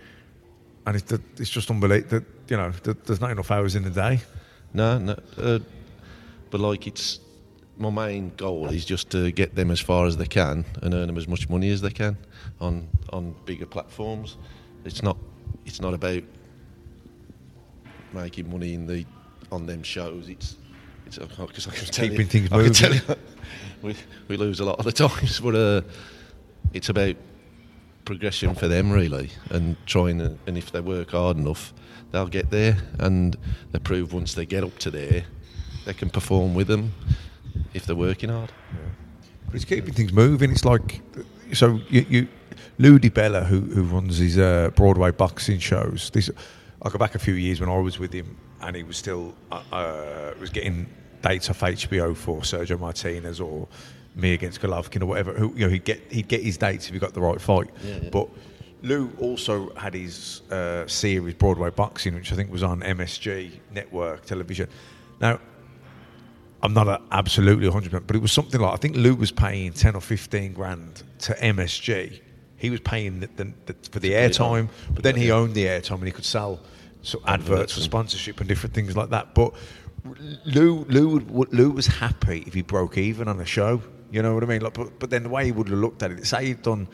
[0.85, 4.21] and it's, it's just unbelievable that, you know, there's not enough hours in the day.
[4.75, 5.17] No, no.
[5.39, 5.61] Uh,
[6.51, 7.21] but like it's
[7.81, 11.07] my main goal is just to get them as far as they can and earn
[11.07, 12.17] them as much money as they can
[12.61, 14.37] on on bigger platforms.
[14.85, 15.17] It's not
[15.65, 16.23] it's not about
[18.13, 19.07] making money in the
[19.51, 20.29] on them shows.
[20.29, 20.59] It's
[21.07, 23.01] it's because I can tell keeping you, things I can tell you,
[23.83, 23.97] we
[24.29, 25.81] we lose a lot of the times, but uh,
[26.75, 27.17] it's about
[28.05, 31.73] progression for them really, and trying to, and if they work hard enough,
[32.13, 33.39] they'll get there, and
[33.73, 35.25] they prove once they get up to there,
[35.87, 36.93] they can perform with them
[37.75, 38.53] if they're working hard.
[39.47, 40.51] But it's keeping things moving.
[40.51, 41.01] It's like
[41.53, 42.29] so you, you
[42.79, 46.11] Lou DiBella, who who runs his uh, Broadway boxing shows.
[46.11, 46.31] This
[46.83, 49.35] I go back a few years when I was with him, and he was still
[49.51, 50.87] uh, uh, was getting
[51.23, 53.69] dates off HBO for Sergio Martinez or
[54.15, 55.33] me against Golovkin or whatever.
[55.33, 57.69] Who you know he'd get he'd get his dates if he got the right fight.
[57.83, 58.09] Yeah, yeah.
[58.11, 58.29] But
[58.83, 64.25] Lou also had his uh, series Broadway Boxing, which I think was on MSG network
[64.25, 64.69] television.
[65.21, 65.39] Now
[66.63, 69.73] I'm not a, absolutely 100%, but it was something like I think Lou was paying
[69.73, 72.21] 10 or 15 grand to MSG.
[72.57, 75.97] He was paying the, the, the, for the airtime, but then he owned the airtime
[75.97, 76.61] and he could sell
[77.03, 79.35] so adverts for sponsorship and different things like that.
[79.35, 79.55] But
[80.45, 81.21] Lou, Lou,
[81.51, 83.83] Lou was happy if he broke even on a show.
[84.11, 84.61] You know what I mean?
[84.61, 86.87] Like, but, but then the way he would have looked at it, say he'd done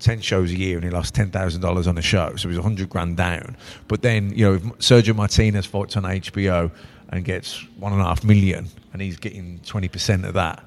[0.00, 2.88] 10 shows a year and he lost $10,000 on a show, so he was 100
[2.88, 3.56] grand down.
[3.86, 6.72] But then, you know, if Sergio Martinez fights on HBO
[7.10, 10.64] and gets one and a half million and he's getting 20% of that,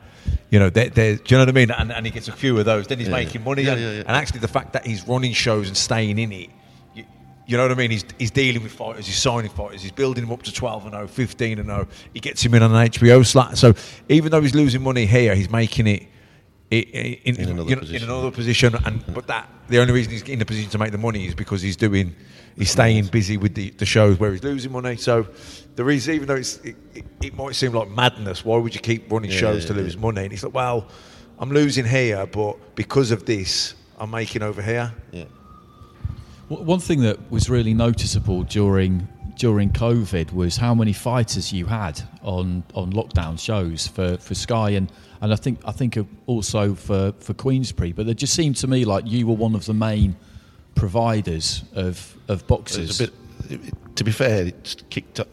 [0.49, 1.71] you know, there, there, do you know what I mean?
[1.71, 3.61] And, and he gets a few of those, then he's Yeah, making money.
[3.63, 3.87] Yeah, and, yeah.
[3.99, 6.49] and actually, the fact that he's running shows and staying in it,
[6.95, 7.05] you,
[7.45, 7.91] You know what I mean?
[7.91, 10.93] He's, he's dealing with fighters, he's signing fighters, he's building them up to 12 and
[10.93, 11.87] 0, 15 and 0.
[12.13, 13.57] He gets him in on an HBO slot.
[13.57, 13.75] So
[14.09, 16.07] even though he's losing money here, he's making it
[16.71, 18.03] i- i- in, In another you know, position.
[18.03, 18.75] in another position.
[18.85, 21.35] And but that the only reason he's in a position to make the money is
[21.35, 22.15] because he's doing
[22.57, 24.95] he's staying busy with the, the shows where he's losing money.
[24.97, 25.27] So
[25.75, 28.81] there is even though it's it, it, it might seem like madness, why would you
[28.81, 30.01] keep running Yeah, shows yeah, to lose yeah.
[30.01, 30.21] money?
[30.23, 30.87] And he's like, well,
[31.39, 34.93] I'm losing here, but because of this, I'm making over here.
[35.11, 35.25] Yeah.
[36.49, 41.65] W- One thing that was really noticeable during during COVID was how many fighters you
[41.65, 44.89] had on, on lockdown shows for, for Sky and,
[45.25, 47.91] and I think I think also for, for Queensberry.
[47.91, 50.15] But it just seemed to me like you were one of the main
[50.75, 52.99] providers of of boxes.
[53.01, 53.13] A bit.
[53.49, 55.27] it- it- to be fair, it's kicked up.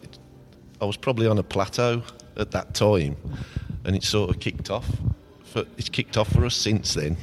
[0.81, 2.01] I was probably on a plateau
[2.37, 3.15] at that time,
[3.83, 4.89] and it sort of kicked off.
[5.43, 7.17] For, it's kicked off for us since then,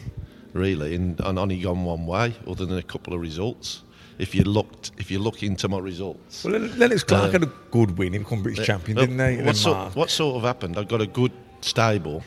[0.52, 3.82] really, and, and only gone one way, other than a couple of results.
[4.18, 7.42] If you looked, if you look into my results, Well, Len- Lennox Clarke Uh, had
[7.44, 8.12] a good win.
[8.12, 9.24] He became British champion, didn't he?
[9.24, 9.96] And What then sort, Mark.
[9.96, 10.76] what sort of happened?
[10.78, 12.22] I got a good stable.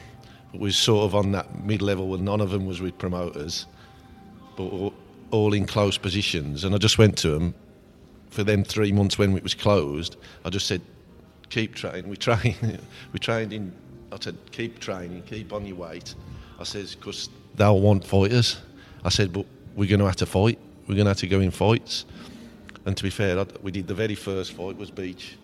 [0.53, 3.65] Was sort of on that mid level, and none of them was with promoters,
[4.55, 4.93] but all,
[5.31, 6.63] all in close positions.
[6.63, 7.55] And I just went to them
[8.29, 10.15] for them three months when it was closed.
[10.45, 10.81] I just said,
[11.49, 12.07] "Keep training.
[12.07, 12.55] We train.
[13.13, 13.73] we trained in."
[14.11, 15.23] I said, "Keep training.
[15.23, 16.13] Keep on your weight."
[16.59, 18.57] I says, "Because they'll want fighters."
[19.03, 20.59] I said, "But we're going to have to fight.
[20.87, 22.05] We're going to have to go in fights."
[22.85, 25.37] And to be fair, I, we did the very first fight was Beach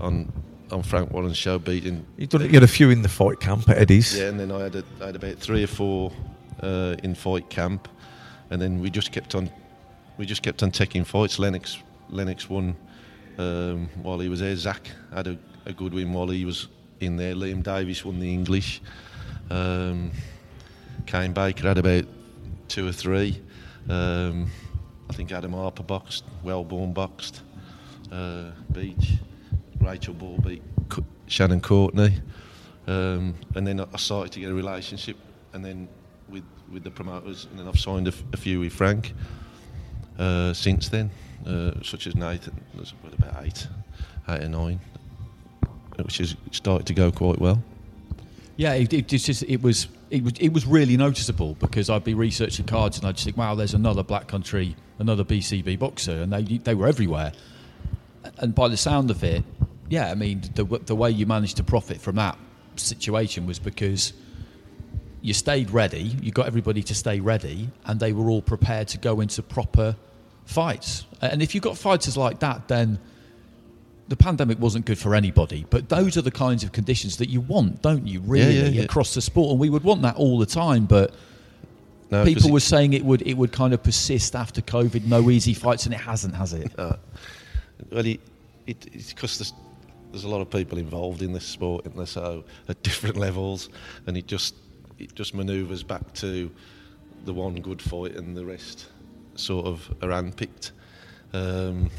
[0.00, 0.32] on
[0.72, 2.06] on Frank Warren's show, beating.
[2.16, 4.18] You've done, you had a few in the fight camp at Eddie's.
[4.18, 6.12] Yeah, and then I had a, I had about three or four
[6.62, 7.88] uh, in fight camp,
[8.50, 9.50] and then we just kept on,
[10.18, 11.38] we just kept on taking fights.
[11.38, 11.78] Lennox
[12.08, 12.76] Lennox won
[13.38, 14.54] um, while he was there.
[14.56, 16.68] Zach had a, a good win while he was
[17.00, 17.34] in there.
[17.34, 18.82] Liam Davies won the English.
[19.50, 20.10] Um,
[21.06, 22.04] Kane Baker had about
[22.68, 23.40] two or three.
[23.88, 24.50] Um,
[25.08, 27.42] I think Adam Harper boxed, Wellborn boxed,
[28.12, 29.14] uh, Beach,
[29.80, 30.62] Rachel Ball beat
[31.26, 32.20] Shannon Courtenay,
[32.86, 35.16] um, and then I started to get a relationship,
[35.52, 35.88] and then
[36.28, 39.12] with with the promoters, and then I've signed a, f- a few with Frank
[40.18, 41.10] uh, since then,
[41.46, 42.60] uh, such as Nathan.
[42.74, 43.66] There's about eight,
[44.28, 44.80] eight or nine,
[45.96, 47.62] which has started to go quite well.
[48.56, 52.14] Yeah, it, it just it was it was it was really noticeable because I'd be
[52.14, 56.32] researching cards and I'd just think, wow, there's another Black Country, another BCB boxer, and
[56.32, 57.32] they they were everywhere.
[58.38, 59.42] And by the sound of it,
[59.90, 62.38] yeah, I mean the the way you managed to profit from that
[62.76, 64.14] situation was because
[65.20, 68.98] you stayed ready, you got everybody to stay ready, and they were all prepared to
[68.98, 69.94] go into proper
[70.46, 71.04] fights.
[71.20, 72.98] And if you've got fighters like that, then
[74.08, 77.40] the pandemic wasn't good for anybody, but those are the kinds of conditions that you
[77.40, 78.20] want, don't you?
[78.20, 78.82] Really, yeah, yeah.
[78.82, 80.86] across the sport, and we would want that all the time.
[80.86, 81.12] But
[82.10, 85.52] No, people were saying it would it would kind of persist after COVID, no easy
[85.54, 86.72] fights, and it hasn't, has it?
[86.78, 86.96] Uh,
[87.90, 88.20] well, it,
[88.66, 89.52] it, it's because there's,
[90.10, 93.68] there's a lot of people involved in this sport, and so at different levels,
[94.06, 94.54] and it just
[94.98, 96.50] it just manoeuvres back to
[97.24, 98.86] the one good fight, and the rest
[99.36, 100.72] sort of are handpicked.
[101.32, 101.90] Um,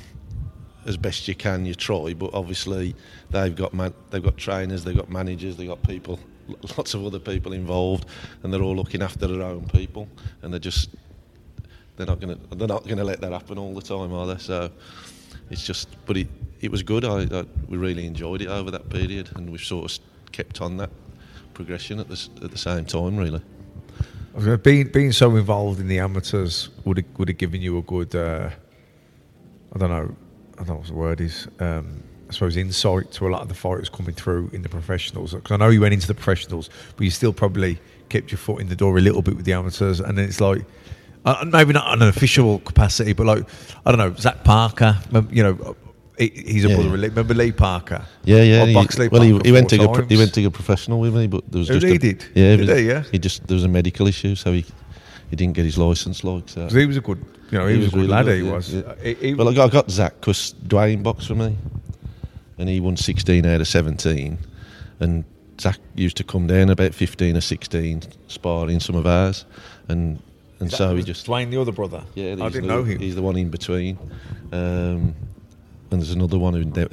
[0.85, 2.95] as best you can, you try, but obviously
[3.29, 6.19] they've got man- they've got trainers, they've got managers, they've got people,
[6.77, 8.07] lots of other people involved,
[8.43, 10.07] and they're all looking after their own people,
[10.41, 10.89] and they're just
[11.97, 14.37] they're not gonna they're not gonna let that happen all the time, are they?
[14.37, 14.71] So
[15.51, 16.27] it's just, but it
[16.61, 17.03] it was good.
[17.03, 19.99] I, I we really enjoyed it over that period, and we've sort of
[20.31, 20.89] kept on that
[21.53, 23.41] progression at the at the same time, really.
[24.63, 28.15] Being being so involved in the amateurs would have, would have given you a good,
[28.15, 28.49] uh,
[29.75, 30.15] I don't know,
[30.53, 31.47] I don't know what the word is.
[31.59, 35.33] Um, I suppose insight to a lot of the fighters coming through in the professionals.
[35.33, 38.61] Because I know you went into the professionals, but you still probably kept your foot
[38.61, 39.99] in the door a little bit with the amateurs.
[39.99, 40.63] And then it's like,
[41.25, 43.43] uh, maybe not an official capacity, but like
[43.85, 44.97] I don't know, Zach Parker.
[45.31, 45.75] You know,
[46.17, 46.75] he, he's a Yeah.
[46.75, 46.97] brother.
[46.97, 48.05] Lee- Remember Lee Parker?
[48.23, 48.65] Yeah, yeah.
[48.65, 49.93] He- Lee well, he, he went to go.
[50.03, 52.25] He went to go professional with me, but there was Oh, just he a, did?
[52.35, 53.03] Yeah, Did was- he, yeah?
[53.11, 54.65] He just there was a medical issue, so he
[55.29, 56.23] he didn't get his license.
[56.23, 56.67] Like so.
[56.67, 58.73] he was a good- you know, he was a good lad, he was.
[58.73, 61.57] Uh, he- he- well, I got, I got Zach because Dwayne boxed for me,
[62.57, 64.37] and he won sixteen out of seventeen,
[64.99, 65.23] and
[65.59, 69.45] Zach used to come down about fifteen or sixteen sparring some of ours,
[69.87, 70.19] and
[70.61, 72.03] and that- so he just Dwayne the other brother.
[72.15, 72.99] yeah, I he's didn't the, know him.
[72.99, 73.97] He's the one in between.
[74.51, 75.15] Um,
[75.91, 76.85] and there's another one who uh,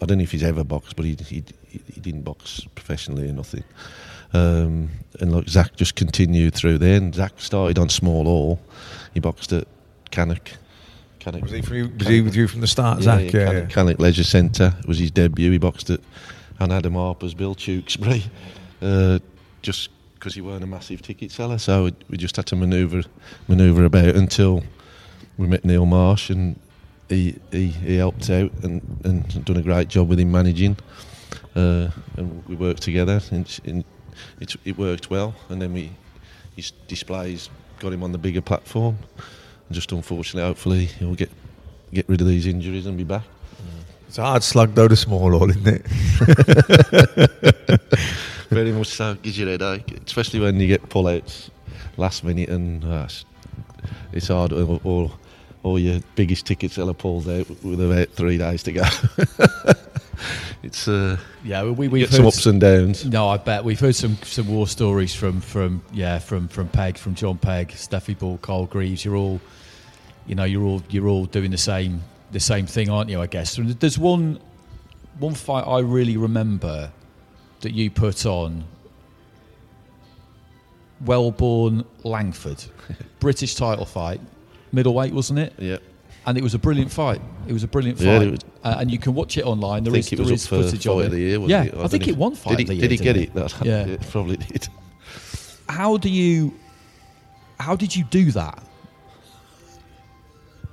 [0.00, 3.32] I don't know if he's ever boxed, but he he, he didn't box professionally or
[3.32, 3.64] nothing.
[4.32, 4.88] Um,
[5.20, 8.60] and like Zach just continued through there, and Zach started on small all.
[9.14, 9.66] He boxed at
[10.10, 10.50] Cannock.
[11.18, 13.20] Cannock Was he you- was he with you from the start, yeah, Zach?
[13.20, 13.74] Yeah, Yeah, Cannock, yeah.
[13.74, 15.50] Cannock Leisure Centre was his debut.
[15.52, 16.00] He boxed at
[16.58, 18.22] and Adam Harper's Bill Tewkesbury,
[18.80, 19.18] uh,
[19.60, 19.90] just
[20.26, 21.56] because he weren't a massive ticket seller.
[21.56, 23.04] So we, just had to manoeuvre
[23.46, 24.64] manoeuvre about until
[25.38, 26.58] we met Neil Marsh, and
[27.08, 30.78] he, he he helped out and and done a great job with him managing,
[31.54, 33.84] uh, and we worked together and, and
[34.40, 35.32] it it worked well.
[35.48, 35.92] And then we
[36.56, 38.98] his displays got him on the bigger platform.
[39.68, 41.30] And just unfortunately, hopefully, he'll get
[41.94, 43.22] get rid of these injuries and be back.
[44.08, 45.86] It's a hard slug though, the small all, isn't it?
[48.50, 49.14] Very much so.
[49.14, 51.50] Gives you a headache, especially when you get pull-outs
[51.96, 53.08] last minute, and uh,
[54.12, 54.52] it's, hard.
[54.52, 55.12] All, all,
[55.62, 58.82] all your biggest ticket seller pulls out with about three days to go.
[60.62, 63.04] it's uh, Yeah, we we've get some ups and downs.
[63.04, 66.98] No, I bet we've heard some some war stories from from yeah from from Pegg,
[66.98, 69.04] from Jon Pegg, Stefy Bull, Carl Greaves.
[69.04, 69.40] You're all,
[70.26, 73.20] you know, you're all you're all doing the same the same thing, aren't you?
[73.20, 74.38] I guess there's one
[75.18, 76.92] one fight I really remember
[77.60, 78.64] that you put on.
[81.04, 82.64] Welborn Langford,
[83.20, 84.20] British title fight,
[84.72, 85.52] middleweight, wasn't it?
[85.58, 85.76] Yeah.
[86.24, 87.20] And it was a brilliant fight.
[87.46, 89.84] It was a brilliant fight, it was- uh, and you can watch it online.
[89.84, 91.10] There I is think it was there is footage of of it.
[91.10, 91.38] the year.
[91.40, 91.74] Yeah, it?
[91.74, 92.88] I, don't think it won fight Did of the he, year.
[92.88, 93.34] did he get it?
[93.34, 93.86] That- Yeah.
[93.86, 94.66] it probably did.
[95.68, 96.54] How do you?
[97.60, 98.60] How did you do that?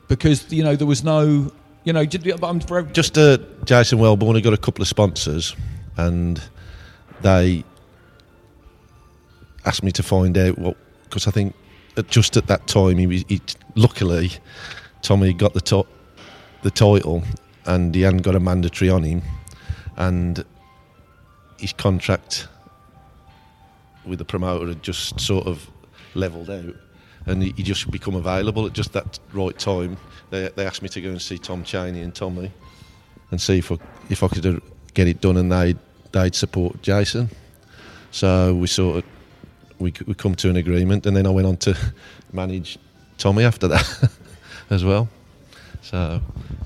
[0.08, 1.52] Because you know there was no,
[1.84, 5.56] you know, did, I'm for, Just uh, Jason Welborn, he got a couple of sponsors,
[5.98, 6.42] and
[7.24, 7.64] they
[9.66, 11.56] asked me to find out what because I think
[12.10, 13.42] just at that time he, was- he
[13.76, 14.32] luckily
[15.02, 15.86] Tommy got the
[16.64, 17.24] the title
[17.66, 19.22] and he hadn't got a mandatory on him,
[19.98, 20.44] and
[21.58, 22.48] his contract
[24.06, 25.70] with the promoter had just sort of
[26.14, 26.76] levelled out,
[27.26, 29.96] and he, he just become available at just that right time.
[30.30, 32.52] They, they asked me to go and see Tom Cheney and Tommy,
[33.32, 33.78] and see if I,
[34.10, 34.60] if I could uh,
[34.94, 35.78] get it done, and they'd
[36.14, 37.30] they'd support Jason.
[38.12, 39.04] So we sort of
[39.80, 41.78] we we come to an agreement, and then I went on to
[42.32, 42.78] manage
[43.18, 44.10] Tommy after that
[44.70, 45.10] as well.
[45.82, 46.22] So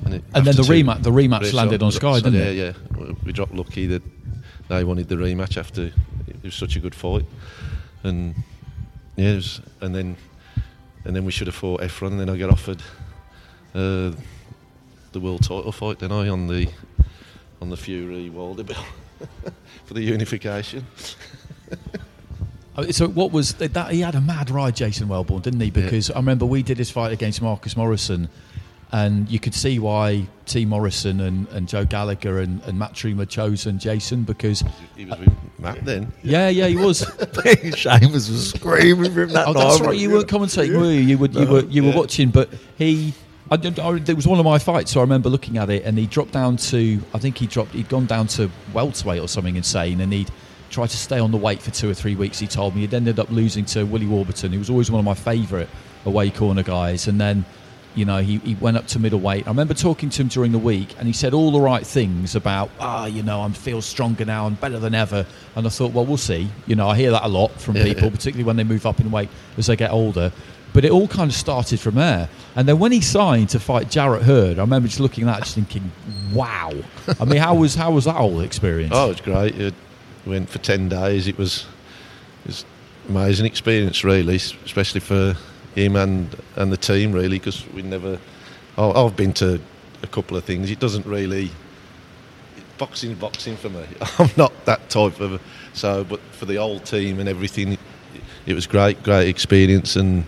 [0.06, 2.56] and, it, And then the rematch- the rematch landed on Sky, didn't yeah, it?
[2.56, 3.14] Yeah, yeah.
[3.26, 4.04] We dropped lucky that
[4.68, 5.92] they wanted the rematch after
[6.28, 7.26] it was such a good fight,
[8.04, 8.36] and
[9.16, 10.18] yeah, it was, and then
[11.06, 12.82] and then we should have fought Efron, and then I got offered
[13.74, 14.12] uh,
[15.14, 16.68] the world title fight, then I on the
[17.62, 18.84] on the Fury Wilder bill
[19.86, 20.86] for the unification.
[22.80, 23.92] Oh, So what was that?
[23.92, 25.72] He had a mad ride, Jason Welborn, didn't he?
[25.72, 28.30] Because I remember we did his fight against Marcus Morrison,
[28.92, 30.64] and you could see why T.
[30.64, 34.64] Morrison and, and Joe Gallagher and, and Matt Truma had chosen Jason because
[34.96, 36.14] He was with Matt then.
[36.22, 37.02] yeah, yeah, he was.
[37.06, 39.88] Seamus was screaming for him that oh, that's night.
[39.88, 39.98] right.
[39.98, 41.00] You weren't commentating, were you?
[41.00, 43.12] You were, you were, you were watching, but he.
[43.50, 45.98] I, I, it was one of my fights, so I remember looking at it, and
[45.98, 47.02] he dropped down to.
[47.14, 47.72] I think he dropped.
[47.72, 50.30] He'd gone down to welterweight or something insane, and he'd
[50.70, 52.40] tried to stay on the weight for two or three weeks.
[52.40, 55.06] He told me he'd ended up losing to Willie Warburton, who was always one of
[55.06, 55.70] my favourite
[56.06, 57.46] away corner guys, and then.
[57.96, 59.48] You know, he, he went up to middleweight.
[59.48, 62.36] I remember talking to him during the week, and he said all the right things
[62.36, 65.26] about, ah, you know, I feel stronger now, I'm better than ever.
[65.56, 66.48] And I thought, well, we'll see.
[66.68, 69.10] You know, I hear that a lot from people, particularly when they move up in
[69.10, 70.32] weight as they get older.
[70.78, 72.30] But it all kind of started from there.
[72.56, 75.44] And then when he signed to fight Jarrett Hurd, I remember just looking at that,
[75.44, 75.92] just thinking,
[76.32, 76.72] wow.
[77.20, 78.94] I mean, how was how was that whole experience?
[78.96, 79.60] Oh, it was great.
[79.60, 79.74] It
[80.28, 81.28] went for ten days.
[81.28, 81.66] It was
[82.44, 82.66] it was
[83.10, 85.36] amazing experience, really, especially for
[85.74, 88.20] him and and the team, really, because we never.
[88.78, 89.60] Oh, I've been to
[90.04, 90.70] a couple of things.
[90.70, 91.50] It doesn't really.
[92.78, 93.84] Boxing, boxing for me.
[94.20, 95.42] I'm not that type of.
[95.74, 97.80] So, but for the whole team and everything, it,
[98.46, 100.24] it was great, great experience, and,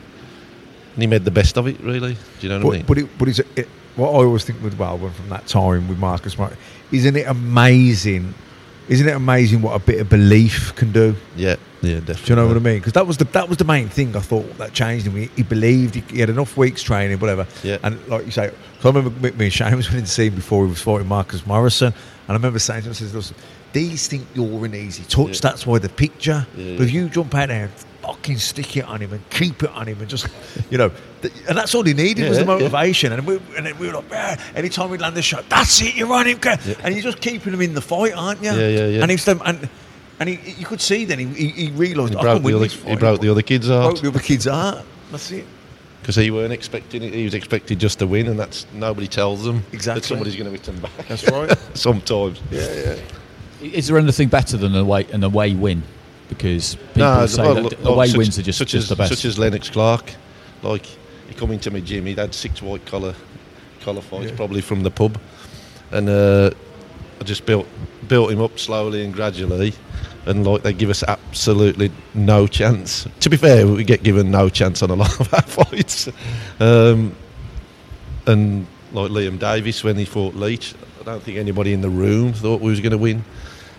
[1.00, 1.80] and he made the best of it.
[1.80, 2.82] Really, do you know what I mean?
[2.82, 5.88] But, but, it, but it's, it, what I always think with Welborn from that time
[5.88, 6.52] with Marcus, Mar-
[6.92, 8.34] isn't it amazing?
[8.90, 11.16] Isn't it amazing what a bit of belief can do?
[11.38, 12.16] Yeah, yeah, definitely.
[12.26, 12.80] Do you know what I mean?
[12.80, 15.16] Because that was the that was the main thing I thought that changed him.
[15.16, 17.48] He, he believed he, he had enough weeks training, whatever.
[17.64, 17.78] Yeah.
[17.82, 20.66] And like you say, I remember me, me and Seamus went to see him before
[20.66, 21.96] he was fighting Marcus Morrison, and
[22.28, 23.38] I remember saying to him, says, "Listen,
[23.72, 25.36] these think you're an easy touch.
[25.36, 25.40] Yeah.
[25.50, 26.46] That's why the picture.
[26.58, 27.70] Yeah, but if you jump out there
[28.02, 30.28] fucking stick it on him and keep it on him and just,
[30.70, 30.90] you know,
[31.22, 32.58] th- and that's all he needed was Yeah, the yeah.
[32.60, 33.12] motivation.
[33.14, 34.42] And we and then we were like, yeah.
[34.56, 35.96] anytime we land a shot, that's it.
[35.96, 38.52] You're on him, go." and you're just keeping him in the fight, aren't you?
[38.52, 39.02] Yeah, yeah, yeah.
[39.02, 39.70] And he's the, and.
[40.22, 42.52] And he, you could see then he, he, he realised He I broke can win
[42.52, 43.00] the other- this he fight.
[43.00, 43.92] broke the other kid's heart.
[43.94, 44.84] Broke the other kid's heart.
[45.12, 45.46] That's it.
[46.02, 47.14] because he weren't expecting it.
[47.14, 50.02] He was expected just to win, and that's nobody tells them Exactly.
[50.02, 50.92] that somebody's going to hit them back.
[51.08, 51.58] That's right.
[51.74, 52.42] Sometimes.
[52.52, 52.96] Yeah, yeah.
[53.62, 55.84] Is there anything better than an away, an away win?
[56.30, 58.90] Because people No, say well, that look, away such- wins are just, such just as,
[58.90, 59.10] the best.
[59.10, 60.14] Such as Lennox Clarke,
[60.64, 63.14] like he come into my gym, he'd had six white collar
[63.82, 64.36] collar fights Yeah.
[64.36, 65.20] probably from the pub,
[65.92, 66.52] and uh,
[67.20, 67.68] I just built
[68.08, 69.74] built him up slowly and gradually,
[70.26, 73.08] and like they give us absolutely no chance.
[73.22, 76.10] To be fair, we get given no chance on a lot of our fights,
[76.60, 77.16] um,
[78.28, 80.76] and like Liam Davies when he fought Leach.
[81.02, 83.24] I don't think anybody in the room thought we was going to win,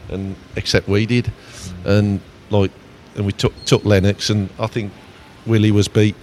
[0.09, 1.31] and except we did,
[1.85, 2.21] and
[2.51, 2.71] like,
[3.17, 4.93] and we took took Lennox, and I think
[5.47, 6.17] Willie was beat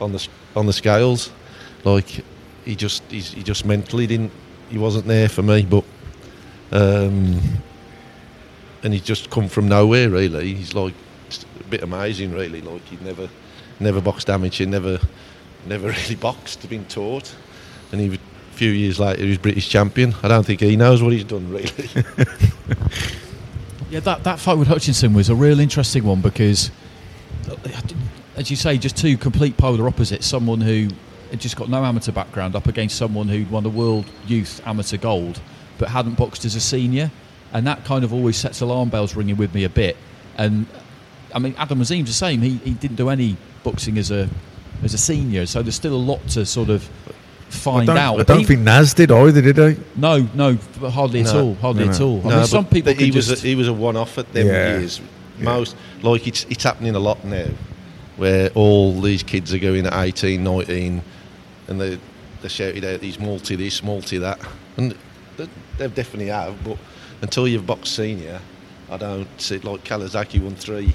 [0.00, 0.26] on the
[0.56, 1.30] on the scales,
[1.84, 2.24] like
[2.64, 4.32] he just he's, he just mentally didn't
[4.70, 5.84] he wasn't there for me, but
[6.72, 7.40] um,
[8.82, 10.54] and he's just come from nowhere really.
[10.54, 10.94] He's like
[11.60, 12.60] a bit amazing really.
[12.62, 13.28] Like he'd never
[13.80, 14.98] never boxed amateur, never
[15.66, 17.34] never really boxed, been taught,
[17.92, 20.14] and he was- a few years later he was British champion.
[20.22, 21.72] I don't think he knows what he's done really.
[23.90, 26.70] Yeah, that, that fight with Hutchinson was a real interesting one because,
[28.36, 30.28] as you say, just two complete polar opposites.
[30.28, 30.90] Someone who
[31.30, 34.96] had just got no amateur background up against someone who'd won the world youth amateur
[34.96, 35.40] gold
[35.78, 37.10] but hadn't boxed as a senior.
[37.52, 39.96] And that kind of always sets alarm bells ringing with me a bit.
[40.38, 40.66] And
[41.34, 42.42] I mean, Adam Azim's the same.
[42.42, 44.28] He, he didn't do any boxing as a
[44.84, 46.88] as a senior, so there's still a lot to sort of
[47.50, 48.20] find I don't, out.
[48.20, 49.82] I don't He- think Naz did either, did he?
[49.96, 50.56] no, no,
[50.90, 51.54] hardly at all.
[51.56, 52.06] Hardly No, at no.
[52.06, 52.32] all.
[52.32, 54.78] I mean, some people he was just a, he was a one-off at them Yeah.
[54.78, 55.00] years.
[55.38, 57.46] Most like it's it's happening a lot now,
[58.16, 61.02] where all these kids are going at 18, 19,
[61.68, 61.98] and they
[62.42, 64.38] they shouted out these multi this, multi that,
[64.76, 64.94] and
[65.38, 65.48] they,
[65.78, 66.62] they definitely have.
[66.62, 66.76] But
[67.22, 68.40] until you've boxed senior,
[68.90, 70.94] I don't see like Kawasaki won three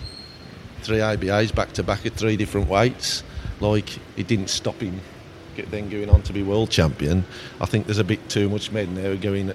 [0.84, 3.24] three IBAs back to back at three different weights.
[3.60, 5.02] Like it didn't stop him get,
[5.58, 7.26] then going on to be world champion.
[7.62, 9.54] I think there's a bit too much men there going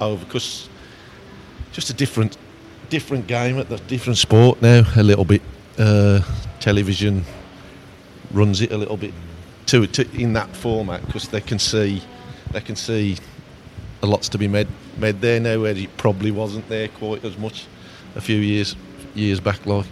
[0.00, 0.68] over because
[1.72, 2.36] just a different
[2.90, 5.40] different game at the different sport now a little bit
[5.78, 6.20] uh,
[6.60, 7.24] television
[8.32, 9.14] runs it a little bit
[9.64, 12.02] to, to in that format because they can see
[12.50, 13.16] they can see
[14.02, 14.68] a lot's to be made
[14.98, 17.66] made there now where it probably wasn't there quite as much
[18.14, 18.76] a few years
[19.14, 19.86] years back like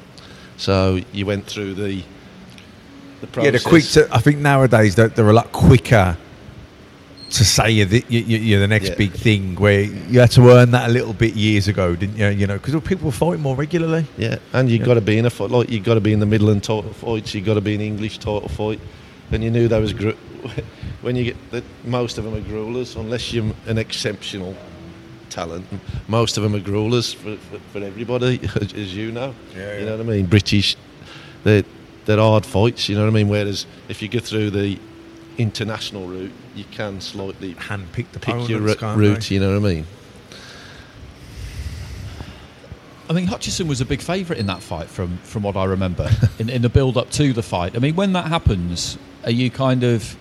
[0.58, 2.02] so you went through the
[3.20, 3.84] the Yeah, process the quick.
[3.84, 6.16] To, I think nowadays they're, they're a lot quicker
[7.30, 8.94] to say you're the, you, you're the next Yeah.
[8.96, 9.54] big thing.
[9.54, 12.28] Where you had to earn that a little bit years ago, didn't you?
[12.28, 14.04] You know, because people were fighting more regularly.
[14.18, 14.84] Yeah, and you Yeah.
[14.86, 15.50] got to be in a fight.
[15.50, 17.32] Like you got to be in the Midland title fights.
[17.34, 18.80] You got to be in English title fight.
[19.32, 20.16] And you knew there was gru-
[21.02, 24.56] when you get that most of them are growlers, unless you're an exceptional
[25.28, 25.64] talent.
[26.08, 29.32] Most of them are growlers for, for, for everybody, as, as you know.
[29.56, 30.26] Yeah, You know what I mean?
[30.26, 30.74] British,
[31.44, 31.62] they're,
[32.06, 32.88] they're hard fights.
[32.88, 33.28] You know what I mean?
[33.28, 34.78] Whereas if you go through the
[35.38, 39.20] international route, you can slightly Hand-picked pick your opponents, ru- route.
[39.28, 39.34] they?
[39.34, 39.86] You know what I mean?
[43.08, 46.08] I mean, Hutchinson was a big favourite in that fight, from from what I remember,
[46.38, 47.74] in, in the build up to the fight.
[47.74, 50.16] I mean, when that happens, are you kind of?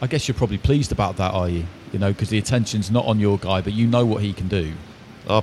[0.00, 1.64] I guess you're probably pleased about that, are you?
[1.92, 4.48] You know, because the attention's not on your guy, but you know what he can
[4.48, 4.72] do.
[5.28, 5.40] I,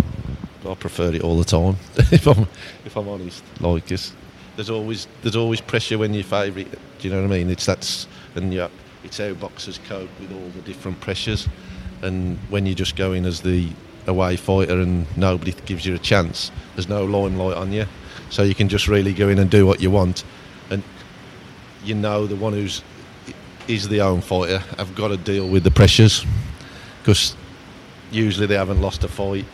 [0.68, 1.78] I prefer it all the time.
[2.12, 2.46] if I'm
[2.84, 4.14] if I'm honest, like it's,
[4.62, 6.72] there's always there's always pressure when you're favourite.
[6.72, 7.49] Do you know what I mean?
[7.49, 8.05] It's that's
[8.36, 8.68] and yeah,
[9.03, 11.49] it's how boxers cope with all the different pressures.
[12.03, 13.70] And when you just go in as the
[14.05, 17.88] away fighter and nobody gives you a chance, there's no limelight on you,
[18.30, 20.24] so you can just really go in and do what you want.
[20.70, 20.84] And
[21.84, 22.84] you know the one who's
[23.68, 26.24] is the own fighter I've got to deal with the pressures
[27.01, 27.36] because
[28.12, 29.45] usually they haven't lost a fight,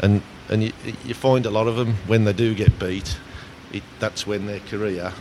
[0.00, 0.72] and and you,
[1.04, 3.18] you find a lot of them when they do get beat,
[3.76, 5.12] it, that's when their career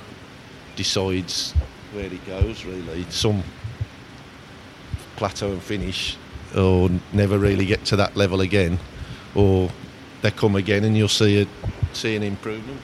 [0.75, 1.53] decides
[1.93, 2.65] where it goes.
[2.65, 3.43] Really, some
[5.15, 6.17] plateau and finish,
[6.55, 8.79] or never really get to that level again,
[9.33, 9.69] or
[10.21, 11.47] they come again and you'll see a
[11.93, 12.81] see an improvement.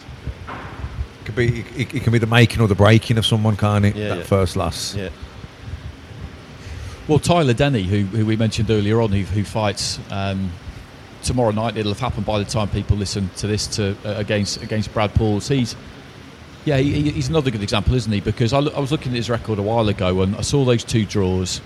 [1.26, 3.96] Could be it, it can be the making or the breaking of someone, can't it?
[3.96, 4.24] Yeah, that yeah.
[4.24, 4.96] first loss.
[4.96, 5.10] Yeah.
[7.08, 10.52] Well, Tyler Denny, who, who we mentioned earlier on, who, who fights um,
[11.24, 14.62] tomorrow night, it'll have happened by the time people listen to this to uh, against
[14.62, 15.48] against Brad Pauls.
[15.48, 15.76] He's
[16.66, 18.20] yeah, he, he's another good example, isn't he?
[18.20, 20.64] Because I, loo- I was looking at his record a while ago and I saw
[20.64, 21.60] those two draws,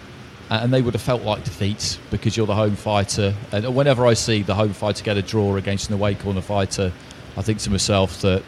[0.50, 3.34] and they would have felt like defeats because you're the home fighter.
[3.52, 6.94] And whenever I see the home fighter get a draw against an away corner fighter,
[7.36, 8.44] I think to myself that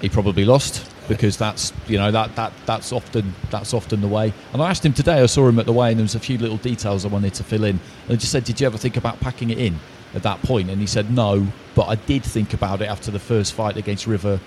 [0.00, 4.32] he probably lost because that's you know that that that's often that's often the way.
[4.52, 5.22] And I asked him today.
[5.22, 7.32] I saw him at the way, and there was a few little details I wanted
[7.34, 7.80] to fill in.
[8.04, 9.78] And I just said, "Did you ever think about packing it in
[10.14, 13.18] at that point?" And he said, "No, but I did think about it after the
[13.18, 14.40] first fight against River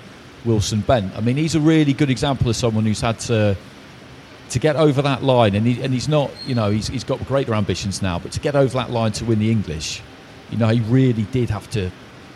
[0.45, 1.15] Wilson Bent.
[1.15, 3.55] I mean, he's a really good example of someone who's had to."
[4.49, 7.25] To get over that line, and, he, and he's not, you know, he's, he's got
[7.25, 10.01] greater ambitions now, but to get over that line to win the English,
[10.49, 11.89] you know, he really did have to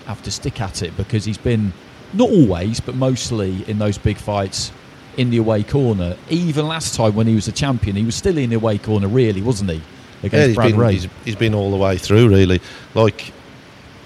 [0.05, 1.73] have to stick at it because he's been
[2.13, 4.71] not always, but mostly in those big fights
[5.17, 6.15] in the away corner.
[6.29, 9.07] Even last time when he was a champion, he was still in the away corner,
[9.07, 9.81] really, wasn't he?
[10.21, 10.93] Yeah, Against he's Brad been, Ray.
[10.93, 12.61] he's, he's been all the way through, really.
[12.93, 13.31] Like,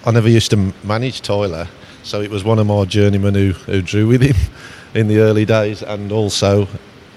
[0.05, 1.68] I never used to manage Tyler,
[2.03, 4.36] so it was one of my journeymen who, who drew with him
[4.93, 6.68] in the early days, and also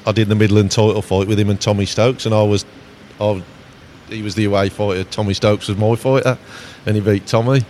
[0.07, 2.65] I did the Midland title fight with him and Tommy Stokes, and I was,
[3.21, 3.43] I
[4.09, 5.05] he was the away fighter.
[5.05, 6.37] Tommy Stokes was my fighter,
[6.87, 7.65] and he beat Tommy,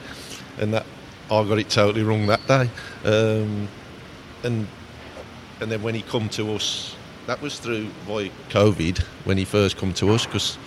[0.58, 0.86] and that
[1.30, 2.68] I got it totally wrong that day.
[3.04, 3.68] Um,
[4.42, 4.66] and
[5.60, 6.96] and then when he come to us,
[7.26, 10.58] that was through by COVID when he first come to us because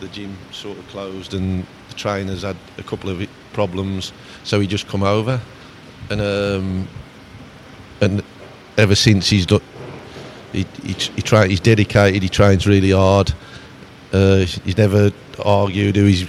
[0.00, 4.12] the gym sort of closed and the trainers had a couple of problems,
[4.44, 5.40] so he just come over,
[6.10, 6.88] and um,
[8.00, 8.22] and
[8.76, 9.60] ever since he's done,
[10.52, 12.22] he he, he try, he's dedicated.
[12.22, 13.32] He trains really hard.
[14.12, 15.10] Uh, he's never
[15.44, 16.28] argued who he's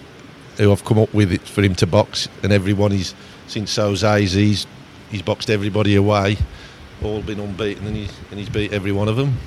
[0.57, 3.15] who I've come up with it for him to box, and everyone he's
[3.47, 4.67] since Jose's he's
[5.09, 6.37] he's boxed everybody away,
[7.01, 9.37] all been unbeaten, and he's and he's beat every one of them,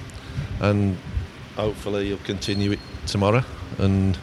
[0.60, 0.96] and
[1.56, 3.44] hopefully he'll continue it tomorrow,
[3.78, 4.18] and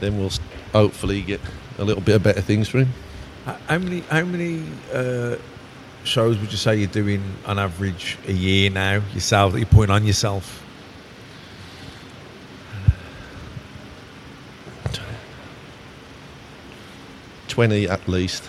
[0.00, 0.32] then we'll
[0.72, 1.40] hopefully get
[1.78, 2.88] a little bit of better things for him.
[3.44, 5.36] How many how many uh,
[6.04, 9.94] shows would you say you're doing on average a year now yourself that you're putting
[9.94, 10.64] on yourself?
[17.48, 18.48] Twenty at least.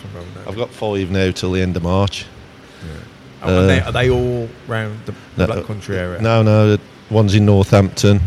[0.00, 0.48] Somewhere around there.
[0.48, 2.26] I've got five now till the end of March.
[3.42, 6.20] Oh, and they, are they all round the, the Black Country area?
[6.20, 6.76] No, no.
[6.76, 6.80] the
[7.10, 8.20] One's in Northampton.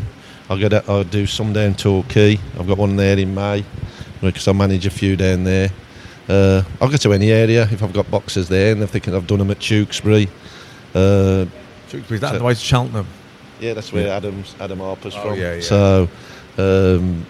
[0.49, 0.73] I'll get.
[0.73, 2.39] a- I'll do some down Torquay.
[2.59, 3.63] I've got one there in May
[4.21, 5.69] because I manage a few down there.
[6.27, 9.15] Uh, I'll go to any area if I've got boxes there, and if they're thinking
[9.15, 10.27] I've done them at Tewkesbury.
[10.93, 11.45] Uh,
[11.89, 13.07] Tewkesbury's that the way to Cheltenham?
[13.59, 14.15] Yeah, that's where Yeah.
[14.17, 15.39] Adam's Adam Harper's Oh, from.
[15.39, 15.61] yeah, yeah.
[15.61, 16.07] So,
[16.57, 17.25] um,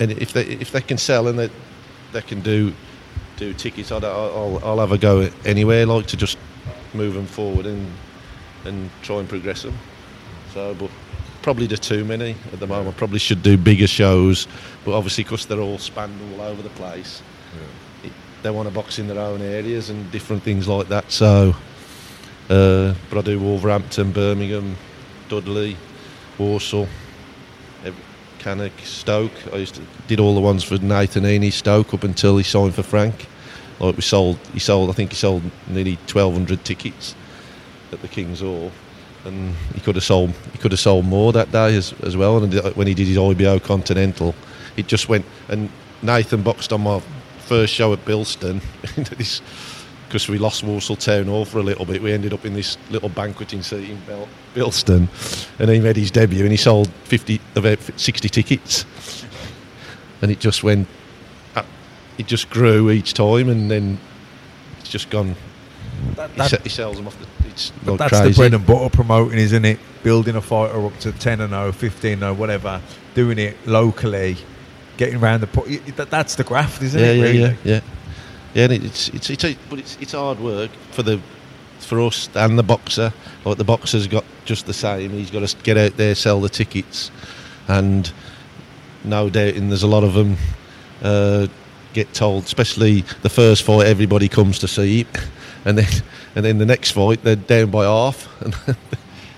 [0.00, 1.50] and if they if they can sell and they
[2.12, 2.72] they can do
[3.36, 5.86] do tickets, I'll, I'll I'll have a go anywhere.
[5.86, 6.36] Like to just
[6.94, 7.86] move them forward and
[8.64, 9.76] and try and progress them.
[10.54, 10.90] So, but
[11.48, 12.94] probably do too many at the moment.
[12.94, 14.46] I Probably should do bigger shows,
[14.84, 17.22] but obviously because they're all spanned all over the place,
[18.04, 21.10] it, they want to box in their own areas and different things like that.
[21.10, 21.56] So,
[22.50, 24.76] uh, but I do Wolverhampton, Birmingham,
[25.30, 25.78] Dudley,
[26.36, 26.86] Walsall,
[28.38, 29.32] Cannock, Stoke.
[29.50, 32.74] I used to did all the ones for Nathan Heaney Stoke up until he signed
[32.74, 33.26] for Frank.
[33.80, 34.90] Like we sold, he sold.
[34.90, 37.14] I think he sold nearly twelve hundred tickets
[37.90, 38.70] at the King's Hall,
[39.24, 40.30] and he could have sold.
[40.52, 42.42] He could have sold more that day as, as well.
[42.42, 44.34] And when he did his IBO Continental,
[44.76, 45.24] it just went.
[45.48, 45.70] And
[46.02, 47.00] Nathan boxed on my
[47.46, 48.62] first show at Bilston.
[50.08, 52.00] because we lost Walsall Town Hall for a little bit.
[52.00, 55.06] We ended up in this little banqueting seat in Bel- Bilston,
[55.60, 58.86] and he made his debut and he sold 50, about 60 tickets,
[60.22, 60.88] and it just went,
[61.54, 61.62] uh,
[62.16, 63.98] it just grew each time, and then
[64.80, 65.36] it's just gone.
[66.14, 67.26] That- he, that- he sells them off the.
[67.58, 68.28] It's But that's crazy.
[68.32, 69.80] the bread and butter promoting, isn't it?
[70.04, 72.80] Building a fighter up to 10 and 0, 15 0, whatever,
[73.14, 74.36] doing it locally,
[74.96, 75.48] getting around the.
[75.48, 77.16] Po- that, that's the graft, isn't yeah, it?
[77.16, 77.38] yeah, really?
[77.40, 77.80] yeah, yeah,
[78.54, 78.64] yeah.
[78.64, 81.20] And it's it's it's a, but it's it's hard work for the
[81.80, 83.12] for us and the boxer.
[83.44, 85.10] Like the boxer's got just the same.
[85.10, 87.10] He's got to get out there, sell the tickets,
[87.66, 88.10] and
[89.04, 90.36] no doubting there's a lot of them
[91.02, 91.48] uh,
[91.92, 95.06] get told, especially the first fight, everybody comes to see
[95.68, 96.02] and then
[96.34, 98.56] and then the next fight they're down by half, and,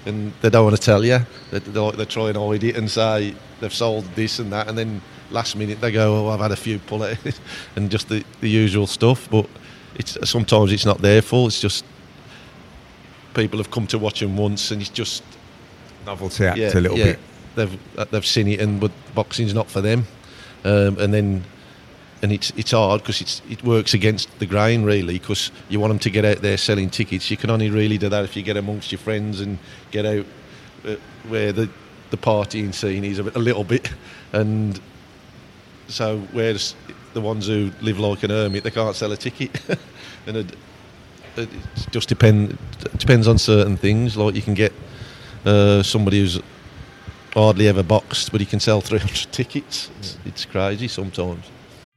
[0.07, 1.19] and they don't want to tell you.
[1.51, 4.79] They, they, they try and hide it and say they've sold this and that, and
[4.79, 7.19] then last minute they go, "Oh, I've had a few pull it,"
[7.77, 9.29] and just the, the usual stuff.
[9.29, 9.49] But
[9.97, 11.49] it's sometimes it's not their fault.
[11.49, 11.85] It's just
[13.35, 15.25] people have come to watch them once, and it's just
[16.07, 17.19] Novelty act a little bit.
[17.57, 20.07] They've uh, they've seen it, and but boxing's not for them.
[20.65, 21.45] Um, and then
[22.23, 25.91] and it's it's hard because it's it works against the grain really because you want
[25.91, 27.31] them to get out there selling tickets.
[27.31, 29.59] You can only really do that if you get amongst your friends and
[29.91, 30.27] get out
[30.85, 30.97] uh,
[31.29, 31.69] where the
[32.11, 33.91] the partying scene is a, a little bit,
[34.33, 34.81] and
[35.89, 36.75] so whereas
[37.15, 39.51] the ones who live like an hermit, they can't sell a ticket,
[40.27, 40.57] and it,
[41.37, 41.49] it
[41.91, 42.59] just depend
[42.99, 44.17] depends on certain things.
[44.17, 44.73] Like you can get
[45.45, 46.41] uh, somebody who's
[47.33, 49.91] hardly ever boxed, but he can sell 300 tickets.
[50.01, 51.45] It's, it's crazy sometimes.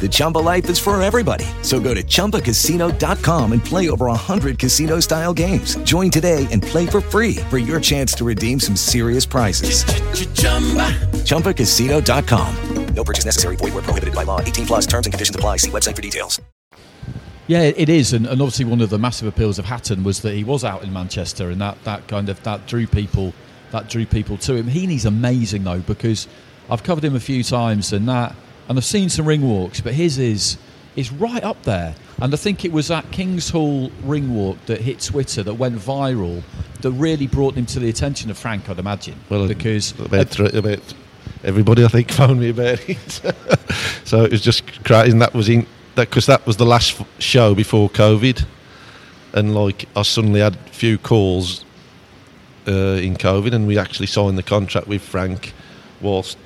[0.00, 1.44] The Chumba life is for everybody.
[1.62, 5.76] So go to ChumbaCasino.com and play over 100 casino-style games.
[5.82, 9.84] Join today and play for free for your chance to redeem some serious prizes.
[11.24, 12.94] ChumbaCasino.com.
[12.94, 13.56] No purchase necessary.
[13.56, 14.40] Void where prohibited by law.
[14.40, 15.58] 18 plus terms and conditions apply.
[15.58, 16.40] See website for details.
[17.46, 20.34] Yeah, it is, and, and obviously one of the massive appeals of Hatton was that
[20.34, 23.34] he was out in Manchester, and that, that kind of that drew people
[23.72, 24.66] that drew people to him.
[24.68, 26.28] Heaney's amazing though because
[26.68, 28.36] I've covered him a few times, and that
[28.68, 30.56] and I've seen some ring walks, but his is
[30.96, 31.94] is right up there.
[32.20, 35.76] And I think it was that Kings Hall ring walk that hit Twitter that went
[35.76, 36.42] viral
[36.82, 39.14] that really brought him to the attention of Frank, I'd imagine.
[39.28, 40.94] Well, because about, thr- about
[41.44, 42.98] everybody, I think, found me about it.
[44.04, 45.12] so it was just crazy.
[45.12, 48.44] And that was in that because that was the last f- show before COVID,
[49.32, 51.64] and like I suddenly had a few calls
[52.66, 55.52] uh, in COVID, and we actually signed the contract with Frank
[56.00, 56.38] whilst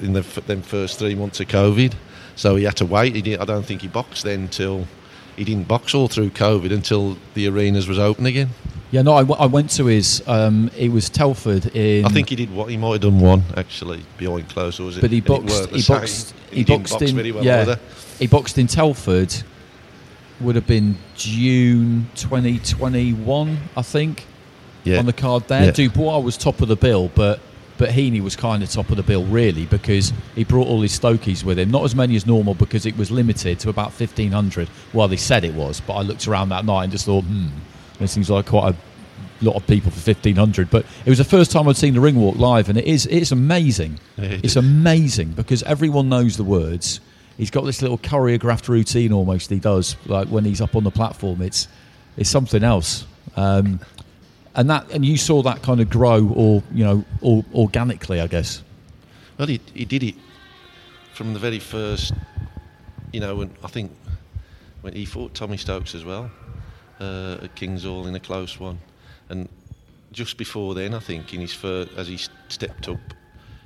[0.00, 1.94] in the f- them first three months of COVID.
[2.36, 3.14] So he had to wait.
[3.14, 4.86] He didn't, I don't think he boxed then till
[5.36, 8.50] he didn't box all through COVID until the arenas was open again.
[8.90, 10.22] Yeah, no, I, w- I went to his.
[10.26, 12.04] Um, it was Telford in.
[12.04, 14.98] I think he did what he might have done one actually behind closed doors.
[14.98, 15.70] but he boxed.
[15.70, 16.34] He boxed.
[16.50, 17.16] He, He, didn't boxed box in.
[17.16, 17.80] very well yeah, either.
[18.18, 19.34] he boxed in Telford.
[20.40, 24.26] Would have been June 2021, I think.
[24.84, 24.98] Yeah.
[24.98, 25.70] On the card there, Yeah.
[25.70, 27.38] Dubois was top of the bill, but
[27.78, 30.98] but Heaney was kind of top of the bill really because he brought all his
[30.98, 31.70] Stokies with him.
[31.70, 34.68] Not as many as normal because it was limited to about 1500.
[34.92, 37.48] Well, they said it was, but I looked around that night and just thought, hmm,
[37.98, 38.76] this seems like quite a
[39.44, 42.14] lot of people for 1500 but it was the first time I'd seen the ring
[42.14, 43.98] walk live and it is it's amazing.
[44.44, 47.00] It's amazing because everyone knows the words.
[47.36, 50.90] He's got this little choreographed routine almost he does like when he's up on the
[50.92, 51.42] platform.
[51.42, 51.66] It's
[52.16, 53.06] it's something else.
[53.36, 53.80] Um,
[54.54, 58.26] and that and you saw that kind of grow or you know or, organically I
[58.26, 58.62] guess
[59.38, 60.14] Well, he, he did it
[61.14, 62.12] from the very first.
[63.12, 63.92] You know, when I think
[64.80, 66.30] when he fought Tommy Stokes as well
[67.00, 68.78] uh, at Kings Hall in a close one,
[69.28, 69.48] and
[70.12, 73.00] just before then, I think in his first, as he stepped up,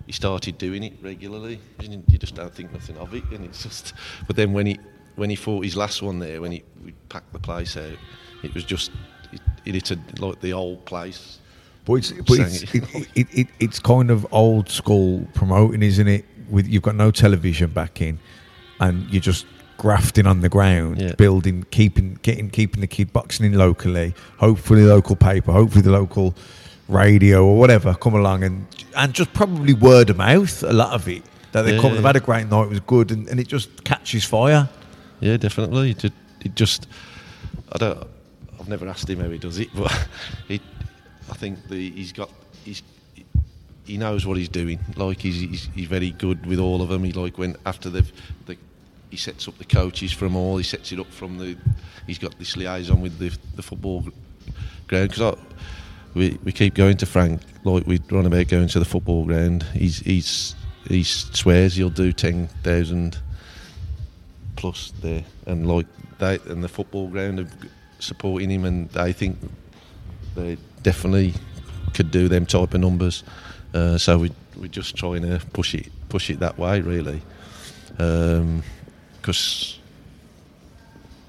[0.07, 1.61] he started doing it regularly.
[1.81, 3.93] You just don't think nothing of it, and it's just.
[4.27, 4.79] But then when he
[5.17, 6.63] when he fought his last one there, when he
[7.09, 7.97] packed the place out,
[8.43, 8.91] it was just
[9.67, 11.39] it, it hit a, like the old place.
[11.85, 16.25] But it's, but it's, it, it, it, it's kind of old school promoting, isn't it?
[16.51, 18.19] With you've got no television back in,
[18.81, 19.47] and you're just
[19.79, 21.13] grafting on the ground, Yeah.
[21.15, 24.15] building, keeping, getting, keeping the kid boxing in locally.
[24.39, 26.35] Hopefully, local paper, hopefully the local
[26.89, 30.63] radio or whatever come along, and and just probably word of mouth.
[30.63, 32.71] A lot of it that they Yeah, come, yeah, they've had a great night, it
[32.71, 34.69] was good, and, and it just catches fire.
[35.21, 35.91] Yeah, definitely.
[35.93, 36.13] It,
[36.43, 36.87] it just,
[37.73, 38.07] I don't,
[38.67, 40.09] I've never asked him how he does it, but
[40.49, 40.61] it,
[41.31, 42.29] I think the, he's got,
[42.65, 42.83] he's,
[43.85, 44.81] he knows what he's doing.
[44.97, 47.05] Like he's, he's, he's very good with all of them.
[47.05, 48.11] He like when after they've,
[48.47, 48.57] the,
[49.09, 50.57] he sets up the coaches from all.
[50.57, 51.57] He sets it up from the,
[52.09, 54.05] he's got this liaison with the, the football
[54.89, 55.39] ground because
[56.15, 59.63] we, we keep going to Frank like we run about going to the football ground.
[59.75, 60.57] He's he's
[60.89, 63.21] he swears he'll do ten thousand
[64.57, 65.87] plus there, and like
[66.19, 67.49] that and the football ground are
[67.99, 69.39] supporting him, and they think
[70.35, 71.35] they definitely
[71.95, 73.25] could do them type of numbers.
[73.75, 77.21] Uh, so we we're just trying to push it push it that way really,
[79.21, 79.79] because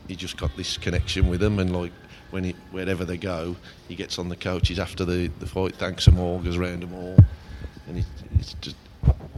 [0.08, 1.92] he just got this connection with them, and like
[2.32, 3.56] when he wherever they go,
[3.88, 6.94] he gets on the coaches after the the fight, thanks them all, goes round them
[6.94, 7.18] all,
[7.88, 8.06] and it,
[8.40, 8.76] it's just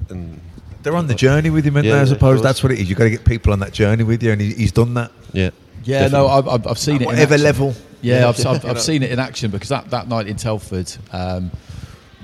[0.10, 0.40] and
[0.84, 2.90] They're on the journey with him, and Yeah, I suppose that's what it is.
[2.90, 5.12] You've got to get people on that journey with you, and he, he's done that.
[5.34, 5.50] Yeah.
[5.84, 7.04] Yeah, no, I've, I've- I've seen At it.
[7.04, 7.44] in whatever action.
[7.46, 7.76] level.
[8.02, 8.30] Yeah, Yeah.
[8.30, 11.52] I've, I've, I've seen it in action because that, that night in Telford, um,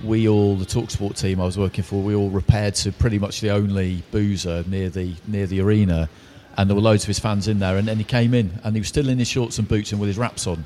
[0.03, 3.41] we all the Talksport team I was working for, we all repaired to pretty much
[3.41, 6.09] the only boozer near the near the arena,
[6.57, 7.77] and there were loads of his fans in there.
[7.77, 9.99] And then he came in, and he was still in his shorts and boots and
[9.99, 10.63] with his wraps on.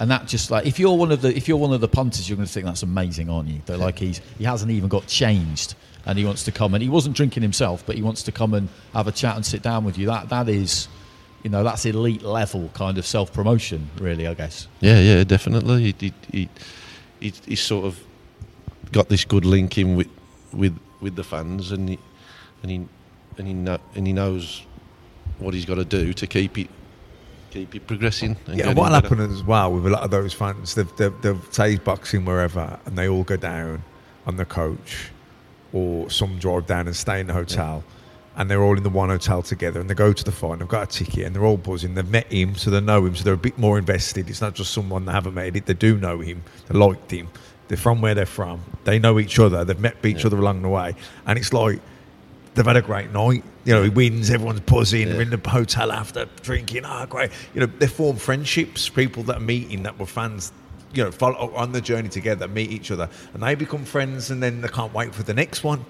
[0.00, 2.28] And that just like if you're one of the if you're one of the punters,
[2.28, 3.60] you're going to think that's amazing, aren't you?
[3.66, 5.74] That like he's he hasn't even got changed,
[6.08, 8.54] and he wants to come and he wasn't drinking himself, but he wants to come
[8.54, 10.06] and have a chat and sit down with you.
[10.06, 10.88] That that is,
[11.44, 14.26] you know, that's elite level kind of self promotion, really.
[14.26, 14.66] I guess.
[14.80, 15.92] Yeah, yeah, definitely.
[15.92, 16.48] He, he, he,
[17.20, 18.00] he, he's sort of
[18.90, 20.08] got this good link in with
[20.52, 21.98] with with the fans, and he
[22.62, 22.86] and he
[23.36, 24.62] and he know, and he knows
[25.38, 26.68] what he's got to do to keep it
[27.50, 28.36] keep it progressing.
[28.46, 31.40] And Yeah, what'll happen as well with a lot of those fans, they've, they've, they've
[31.50, 33.82] say he's boxing wherever, and they all go down
[34.26, 35.10] on the coach,
[35.72, 37.84] or some drive down and stay in the hotel,
[38.36, 40.60] and they're all in the one hotel together, and they go to the fight, and
[40.60, 41.94] they've got a ticket, and they're all buzzing.
[41.94, 44.30] They've met him, so they know him, so they're a bit more invested.
[44.30, 47.28] It's not just someone they haven't met it; they do know him, they liked him.
[47.68, 48.62] They're from where they're from.
[48.84, 49.62] They know each other.
[49.64, 50.94] They've met each other along the way,
[51.26, 51.80] and it's like
[52.54, 53.44] they've had a great night.
[53.64, 57.30] You know, he wins, everyone's buzzing, they're in the hotel after drinking, oh, great.
[57.54, 60.52] You know, they form friendships, people that are meeting that were fans,
[60.94, 64.42] you know, follow on the journey together, meet each other, and they become friends, and
[64.42, 65.84] then they can't wait for the next one.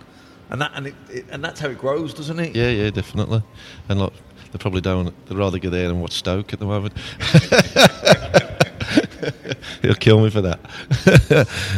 [0.51, 2.57] and that and it, it and that's how it grows, doesn't it?
[2.57, 3.43] Yeah, yeah, definitely.
[3.89, 4.13] And like
[4.53, 5.15] they probably don't.
[5.27, 6.95] They'd rather go there and watch Stoke at the moment.
[9.83, 10.61] He'll kill me for that.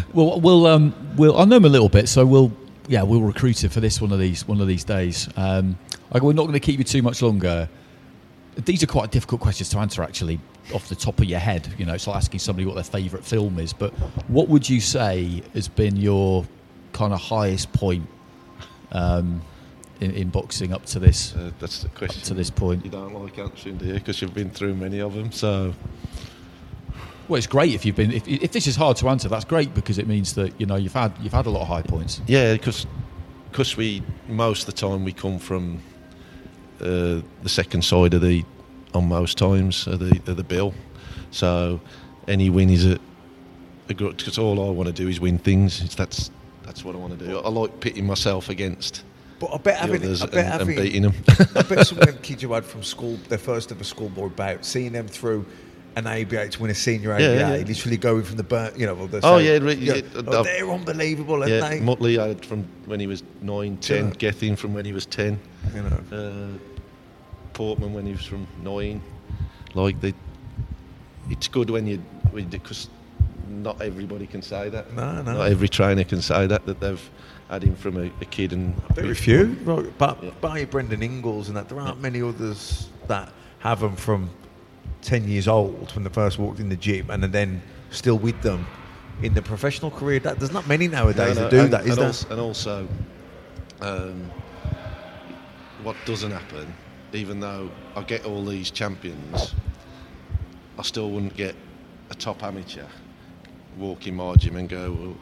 [0.14, 2.53] well, we'll um, we'll I know him a little bit, so we'll
[2.89, 5.29] yeah we'll recruit him for this one of these one of these days.
[5.37, 5.79] Um,
[6.12, 7.68] like, we're not going to keep you too much longer.
[8.57, 10.41] These are quite difficult questions to answer, actually,
[10.73, 11.73] off the top of your head.
[11.79, 13.73] You know, it's like asking somebody what their favourite film is.
[13.73, 13.93] But
[14.29, 16.45] what would you say has been your
[16.93, 18.07] kind of highest point
[18.93, 19.43] um,
[20.01, 21.35] in, in boxing up to this?
[21.35, 22.23] Uh, that's the question.
[22.23, 22.85] to this point.
[22.85, 23.95] You don't like answering, do you?
[23.95, 25.31] Because you've been through many of them.
[25.33, 25.75] So
[27.29, 28.12] Well, it's great if you've been.
[28.12, 30.77] If, if this is hard to answer, that's great because it means that you know
[30.77, 32.21] you've had you've had a lot of high points.
[32.27, 32.87] yeah, because
[33.51, 35.81] because we most of the time we come from
[36.81, 38.45] uh, the second side of the
[38.95, 40.74] on most times of the of the bill.
[41.30, 41.80] So
[42.28, 42.99] any win is a
[43.88, 45.82] a good because all I want to do is win things.
[45.82, 46.30] It's, that's
[46.64, 47.38] that's what I want to do.
[47.38, 49.03] I like pitting myself against.
[49.41, 51.14] But I bet the having, I bet and, having, and beating them.
[51.57, 54.66] I bet some of them kids you had from school, their first ever schoolboy bout,
[54.66, 55.47] seeing them through
[55.97, 57.64] an ABA to win a senior ABA, Yeah, yeah.
[57.64, 60.43] literally going from the burn, you know, well, Oh yeah, you know, yeah, oh, uh,
[60.43, 61.80] they're unbelievable, aren't yeah, they?
[61.80, 64.09] Mutley I had from when he was nine, ten.
[64.09, 64.14] Yeah.
[64.14, 65.41] Gethin from when he was ten.
[65.74, 66.01] You know.
[66.12, 66.59] Uh,
[67.61, 69.03] Portman when he was from nine.
[69.75, 70.15] Like they,
[71.29, 72.03] it's good when you
[72.33, 72.89] because
[73.51, 74.95] not everybody can say that.
[74.95, 75.35] No, no.
[75.35, 77.11] Not every trainer can say that that they've
[77.51, 81.57] had him from a, a kid and Very few, right, but by Brendan Ingle's and
[81.59, 84.31] that, there aren't many others that have them from
[85.03, 88.67] 10 years old when they first walked in the gym and then still with them
[89.23, 90.19] in the professional career.
[90.21, 92.07] That, there's not many nowadays No, no, that do and, that, is and there?
[92.07, 92.89] Also, and also,
[93.83, 94.31] um,
[95.83, 96.73] what doesn't happen,
[97.13, 99.55] even though I get all these champions,
[100.79, 101.55] I still wouldn't get
[102.11, 102.87] a top amateur
[103.77, 105.17] walk in my gym and go, well,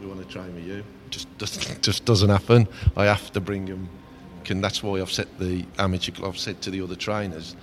[0.00, 0.84] we want to train with you.
[1.10, 2.68] Just doesn't, just doesn't happen.
[2.96, 3.88] I have to bring them.
[4.48, 6.12] And that's why I've set the amateur.
[6.14, 7.56] cl- I've said to the other trainers,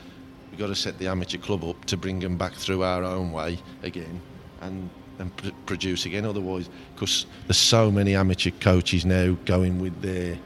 [0.50, 3.32] we've got to set the amateur club up to bring them back through our own
[3.32, 4.20] way again,
[4.62, 6.26] and and pr- produce again.
[6.26, 10.40] Otherwise, because there's so many amateur coaches now going with their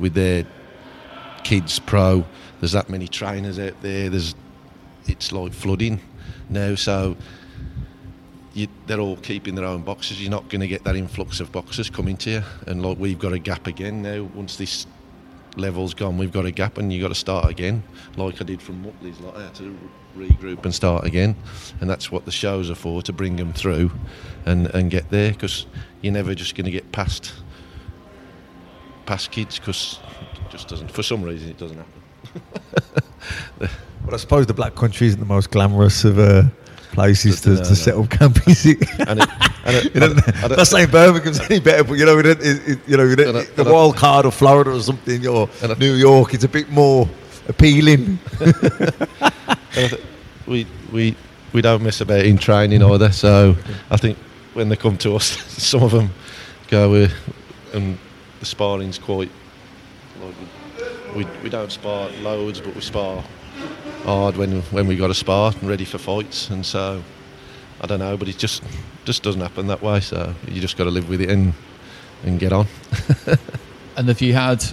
[0.00, 0.44] with their
[1.44, 2.24] kids pro.
[2.60, 4.10] There's that many trainers out there.
[4.10, 4.34] There's
[5.06, 6.00] it's like flooding
[6.48, 6.74] now.
[6.74, 7.16] So
[8.54, 10.20] you, they're all keeping their own boxes.
[10.20, 12.42] You're not going to get that influx of boxes coming to you.
[12.66, 14.24] And like we've got a gap again now.
[14.34, 14.86] Once this
[15.56, 17.82] level's gone, we've got a gap, and you've got to start again,
[18.16, 19.20] like I did from Mutley's.
[19.20, 19.76] Like I had to
[20.16, 21.36] regroup and start again,
[21.80, 23.90] and that's what the shows are for to bring them through,
[24.46, 25.66] and and get there because
[26.00, 27.32] you're never just going to get past
[29.06, 29.98] past kids because
[30.58, 30.90] just doesn't.
[30.90, 32.02] For some reason, it doesn't happen.
[34.04, 36.44] But I suppose the Black Country isn't the most glamorous of uh,
[36.92, 38.78] places to, No, to set up camp, is it?
[39.06, 39.28] And it-
[39.66, 42.06] and it- You know, I don't- I don't- not saying Birmingham's any better, but you
[42.06, 44.80] know, it, it, it- you know, it, And I- the wild card of Florida or
[44.80, 45.48] something, or
[45.78, 47.06] New York, it's a bit more
[47.48, 48.18] appealing.
[49.76, 49.98] And
[50.46, 51.14] we we
[51.52, 53.12] we don't miss a bit in training either.
[53.12, 53.56] So
[53.90, 54.16] I think
[54.54, 55.26] when they come to us,
[55.62, 56.10] some of them
[56.68, 57.08] go uh,
[57.74, 57.98] and
[58.40, 59.30] the sparring's quite.
[61.18, 63.24] We we don't spar loads, but we spar
[64.04, 66.50] hard when when we got to spar and ready for fights.
[66.50, 67.02] And so
[67.80, 68.62] I don't know, but it just
[69.04, 70.00] just doesn't happen that way.
[70.00, 71.54] So you just got to live with it and
[72.24, 72.66] and get on.
[73.98, 74.64] And if you had,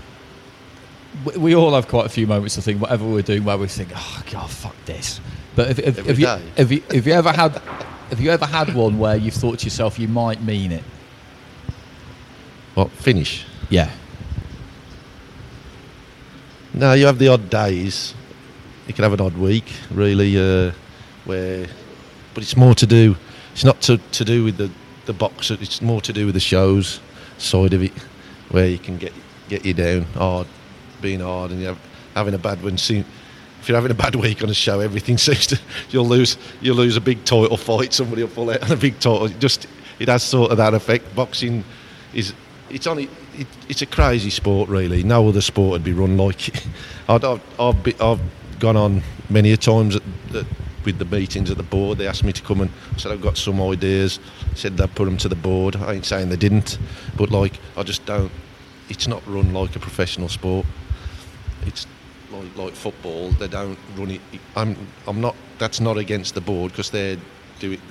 [1.25, 2.59] we, we all have quite a few moments.
[2.59, 5.19] I think whatever we're doing, where we think, "Oh God, fuck this."
[5.55, 7.59] But if, if, if you if you if you ever had
[8.09, 10.83] have you ever had one where you've thought to yourself you might mean it?
[12.75, 13.45] What finish?
[13.69, 13.89] Yeah.
[16.78, 18.13] No, you have the odd days.
[18.86, 20.73] You can have an odd week, really, uh,
[21.23, 21.67] where,
[22.34, 23.15] but it's more to do.
[23.53, 24.69] It's not to, to do with the
[25.05, 25.51] the box.
[25.51, 26.99] It's more to do with the shows
[27.38, 27.93] side of it,
[28.49, 29.13] where you can get
[29.47, 30.47] get you down hard,
[31.01, 31.80] being hard, and you have,
[32.13, 32.78] having a bad one.
[32.78, 33.05] See,
[33.61, 35.59] if you're having a bad week on a show, everything seems to
[35.91, 37.93] you'll lose you'll lose a big title fight.
[37.93, 39.30] Somebody will pull out on a big title.
[39.30, 39.67] Just
[39.99, 41.15] it has sort of that effect.
[41.15, 41.63] Boxing
[42.13, 42.34] is
[42.69, 43.07] it's only
[43.69, 45.03] it's a crazy sport really.
[45.03, 46.67] No other sport would be run like it.
[47.83, 48.19] Be, I've
[48.59, 50.01] gone on many a times at,
[50.33, 50.45] at,
[50.83, 51.97] with the meetings at the board.
[51.97, 54.19] They asked me to come and I said I've got some ideas.
[54.55, 55.75] Said they'd put them to the board.
[55.75, 56.77] I ain't saying they didn't,
[57.17, 58.31] but like I just don't.
[58.89, 60.65] It's not run like a professional sport.
[61.65, 61.88] It's
[62.31, 63.31] like like football.
[63.31, 64.21] They don't run it.
[64.55, 64.77] I'm
[65.07, 65.36] I'm not.
[65.57, 67.17] That's not against the board because they're
[67.59, 67.88] do it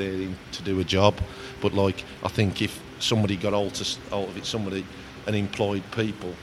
[0.52, 1.14] to do a job.
[1.60, 3.80] But like I think if somebody got hold
[4.12, 4.86] of it, somebody
[5.26, 6.34] and employed people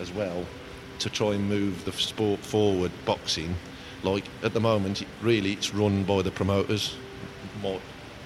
[0.00, 0.44] as well
[1.00, 3.54] to try and move the sport forward, boxing.
[4.02, 6.96] Like at the moment, really, it's run by the promoters,
[7.62, 7.80] more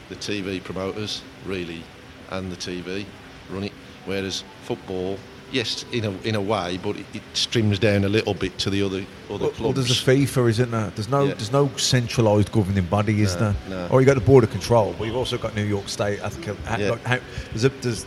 [0.08, 1.82] the TV promoters, really,
[2.30, 3.04] and the TV
[3.50, 3.72] run it.
[4.04, 5.18] Whereas football,
[5.50, 8.70] yes, in a in a way, but it, it streams down a little bit to
[8.70, 9.60] the other other Well, clubs.
[9.60, 10.90] well, there's a FIFA, isn't there?
[10.90, 11.34] There's no, Yeah.
[11.34, 13.56] there's no centralised governing body, is No, there?
[13.70, 13.88] no.
[13.90, 16.20] Or you got the Board of Control, but you've also got New York State.
[16.22, 16.48] I think.
[16.48, 16.90] uh, Yeah.
[16.90, 17.18] like, how,
[17.52, 18.04] there's, a, there's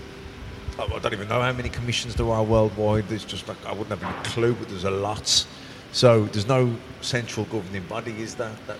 [0.78, 3.07] I don't even know how many commissions there are worldwide.
[3.07, 5.45] There's just like I wouldn't have any clue, but there's a lot.
[5.91, 8.51] So there's no central governing body, is there?
[8.67, 8.78] That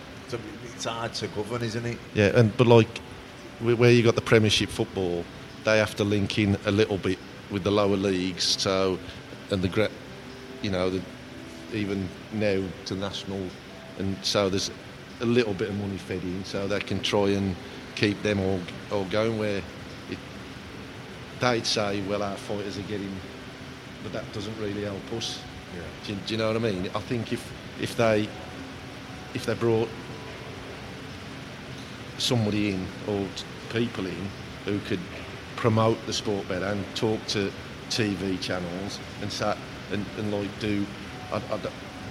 [0.74, 1.98] it's hard to govern, isn't it?
[2.14, 3.00] Yeah, and but like
[3.62, 5.24] where you got the Premiership football,
[5.64, 7.18] they have to link in a little bit
[7.50, 8.43] with the lower leagues.
[8.43, 9.00] So
[9.52, 9.89] and the
[10.62, 11.02] you know the,
[11.74, 13.48] even now to national,
[14.00, 14.72] and so there's
[15.22, 17.56] a little bit of money fed in, so they can try and
[17.96, 18.60] keep them all
[18.91, 19.38] all going.
[19.39, 19.62] Where
[21.40, 23.14] they'd say, well, our fighters are getting,
[24.04, 25.42] but that doesn't really help us.
[26.06, 26.90] Do, you, do you know what I mean?
[26.96, 28.30] I think if if they
[29.34, 29.90] if they brought
[32.18, 33.28] somebody in or
[33.72, 34.30] people in
[34.64, 35.00] who could
[35.58, 37.52] promote the sport better and talk to
[37.90, 39.58] TV channels and sat
[39.92, 40.86] and, and like do.
[41.32, 41.60] I, I,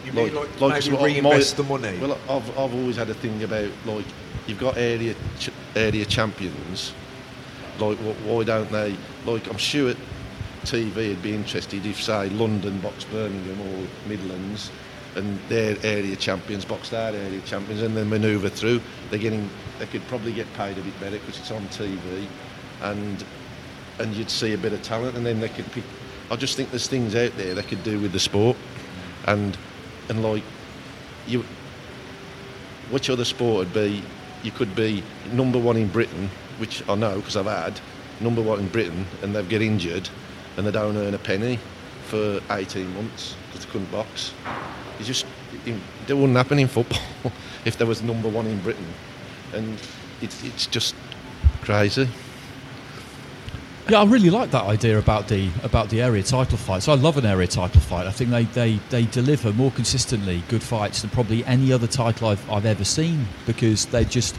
[0.04, 1.98] You mean like maybe sort of reinvest the money?
[1.98, 4.04] Well, I've, I've always had a thing about like
[4.46, 6.92] you've got area ch- area champions.
[7.78, 8.96] Like why don't they?
[9.24, 9.94] Like I'm sure
[10.64, 14.70] TV would be interested if say London box Birmingham or Midlands
[15.16, 18.80] and their area champions box their area champions and then manoeuvre through.
[19.10, 19.48] They're getting
[19.78, 22.26] they could probably get paid a bit better because it's on TV
[22.82, 23.24] and
[23.98, 25.84] and you'd see a bit of talent and then they could pick.
[26.30, 28.56] I just think there's things out there they could do with the sport
[29.26, 29.56] and
[30.08, 30.42] and like
[31.26, 31.44] you
[32.90, 34.02] which other sport would be
[34.42, 35.02] you could be
[35.32, 37.80] number one in Britain which I know because I've had
[38.20, 40.08] number one in Britain and they get injured
[40.56, 41.58] and they don't earn a penny
[42.04, 44.32] for 18 months because they couldn't box
[45.00, 45.26] it just
[45.66, 45.74] it,
[46.08, 47.00] it wouldn't happen in football
[47.64, 48.86] if there was number one in Britain
[49.52, 49.78] and
[50.20, 50.94] it's, it's just
[51.62, 52.08] crazy
[53.88, 56.88] Yeah, I really like that idea about the about the area title fights.
[56.88, 58.06] I love an area title fight.
[58.06, 62.28] I think they, they, they deliver more consistently good fights than probably any other title
[62.28, 64.36] I've, I've ever seen because they just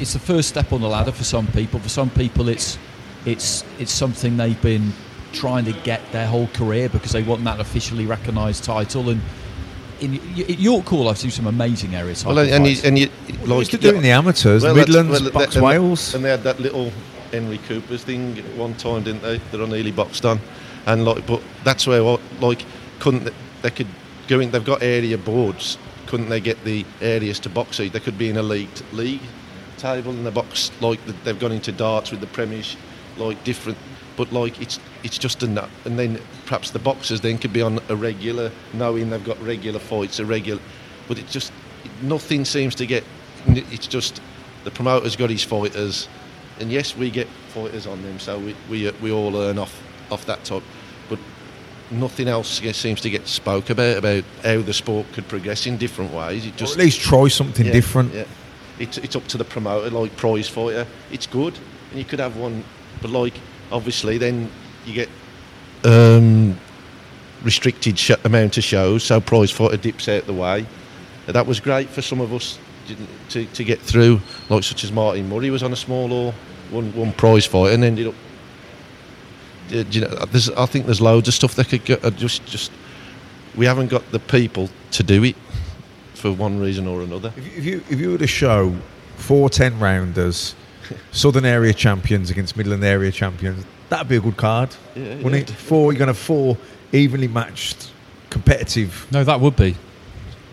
[0.00, 1.78] it's the first step on the ladder for some people.
[1.78, 2.78] For some people, it's
[3.26, 4.92] it's it's something they've been
[5.32, 9.10] trying to get their whole career because they want that officially recognised title.
[9.10, 9.20] And
[10.00, 12.24] in, in York Hall, I've seen some amazing areas.
[12.24, 14.74] Well, and, you, and you, Well, they used to do it in the amateurs, that's-
[14.76, 16.14] Midlands, they- Box and, Wales.
[16.14, 16.90] and they had that little
[17.30, 19.38] Henry Cooper's thing at one time, didn't they?
[19.52, 20.40] That I nearly boxed on,
[20.86, 22.64] and like, but that's where what like
[22.98, 23.32] couldn't they,
[23.62, 23.86] they could
[24.26, 24.50] go in?
[24.50, 25.76] They've got area boards.
[26.06, 27.76] Couldn't they get the areas to box?
[27.76, 29.20] So they could be in a league league
[29.80, 30.70] table and the box.
[30.80, 32.80] Like they've gone into darts with the Premiership,
[33.16, 33.78] like different.
[34.16, 37.62] But like it's it's just a nut, and then perhaps the boxers then could be
[37.62, 40.60] on a regular, knowing they've got regular fights, a regular.
[41.08, 41.52] But it just
[42.02, 43.04] nothing seems to get.
[43.46, 44.20] It's just
[44.64, 46.08] the promoter's got his fighters,
[46.58, 50.26] and yes, we get fighters on them, so we we, we all earn off off
[50.26, 50.62] that top.
[51.08, 51.18] But
[51.90, 56.12] nothing else seems to get spoke about about how the sport could progress in different
[56.12, 56.44] ways.
[56.44, 58.12] It Or at least try something yeah, different.
[58.12, 58.24] Yeah.
[58.80, 60.86] It's, it's up to the promoter, like prize fighter.
[61.12, 61.56] It's good,
[61.90, 62.64] and you could have one,
[63.02, 63.34] but like
[63.70, 64.50] obviously then
[64.84, 65.08] you get
[65.84, 66.58] um,
[67.42, 70.66] restricted sh- amount of shows, so prize fighter dips out the way.
[71.26, 72.58] That was great for some of us
[73.28, 76.34] to, to get through, like such as Martin Murray was on a small or
[76.70, 78.14] one one prize fight and ended up.
[79.72, 80.16] Uh, you know,
[80.56, 82.72] I think there's loads of stuff that could get uh, just just.
[83.56, 85.36] We haven't got the people to do it
[86.20, 87.32] for one reason or another.
[87.36, 88.74] If you, if you if you were to show
[89.16, 90.54] four ten rounders,
[91.12, 95.54] Southern area champions against Midland area champions, that'd be a good card, Yeah, wouldn't yeah.
[95.54, 95.58] it?
[95.58, 96.56] Four, you're going to have four
[96.92, 97.90] evenly matched,
[98.28, 99.06] competitive.
[99.10, 99.76] No, that would be.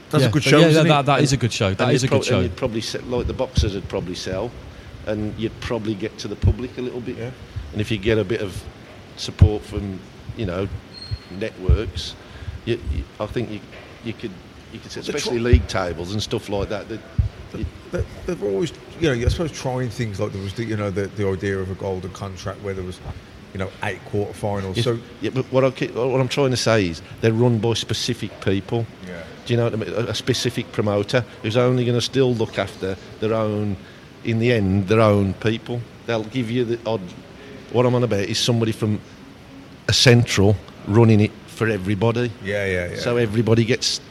[0.09, 0.59] That's Yeah, a good show.
[0.59, 1.05] yeah, isn't that- it?
[1.07, 1.73] that is a good show.
[1.73, 2.39] That And is a good prob- and show.
[2.41, 4.51] You'd probably sell, like the boxers would probably sell,
[5.05, 7.17] and you'd probably get to the public a little bit.
[7.73, 8.63] And if you get a bit of
[9.17, 9.99] support from,
[10.37, 10.67] you know,
[11.31, 12.15] networks,
[12.65, 13.59] you, you, I think you
[14.05, 14.31] you could
[14.73, 16.87] you could, the especially league tables and stuff like that.
[16.89, 16.99] that
[17.57, 20.75] you- They- They've always, you know, I suppose trying things like there was, the, you
[20.75, 22.99] know, the, the idea of a golden contract where there was,
[23.53, 24.75] you know, eight quarterfinals.
[24.75, 27.59] Yes, So yeah, but what, I, keep- what I'm trying to say is they're run
[27.59, 28.85] by specific people.
[29.07, 29.23] Yeah.
[29.45, 29.89] Do you know what I mean?
[29.93, 33.77] A, a specific promoter who's only going to still look after their own,
[34.25, 35.79] in the end, their own people.
[36.05, 37.01] They'll give you the odd.
[37.71, 38.99] What I'm on about is somebody from
[39.87, 40.57] a central
[40.87, 42.29] running it for everybody.
[42.43, 42.95] Yeah, yeah, yeah.
[42.99, 44.01] So everybody gets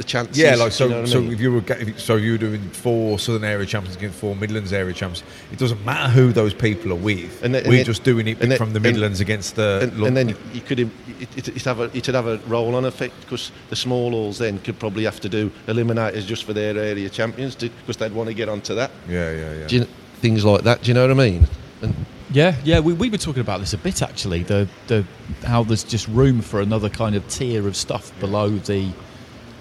[0.00, 0.36] the chance.
[0.36, 0.84] yeah, like so.
[0.84, 1.32] you know what I so mean?
[1.32, 4.18] if you were, if you, so if you were doing four Southern area champions against
[4.18, 5.22] four Midlands area champions,
[5.52, 7.42] it doesn't matter who those people are with.
[7.44, 9.80] And then- We're then- just doing it and then- from the and- Midlands against the.
[9.82, 10.88] and, and then you could it,
[11.20, 14.78] it, it'd have a, it'd have a roll-on effect because the small halls then could
[14.78, 18.48] probably have to do eliminators just for their area champions because they'd want to get
[18.48, 18.90] onto that.
[19.08, 19.66] Yeah, yeah, yeah.
[19.66, 19.84] Do you,
[20.16, 20.82] things like that.
[20.82, 21.46] Do you know what I mean?
[21.82, 21.94] And
[22.32, 24.44] Yeah, yeah, we, we were talking about this a bit actually.
[24.44, 25.04] The the
[25.44, 28.88] how there's just room for another kind of tier of stuff below the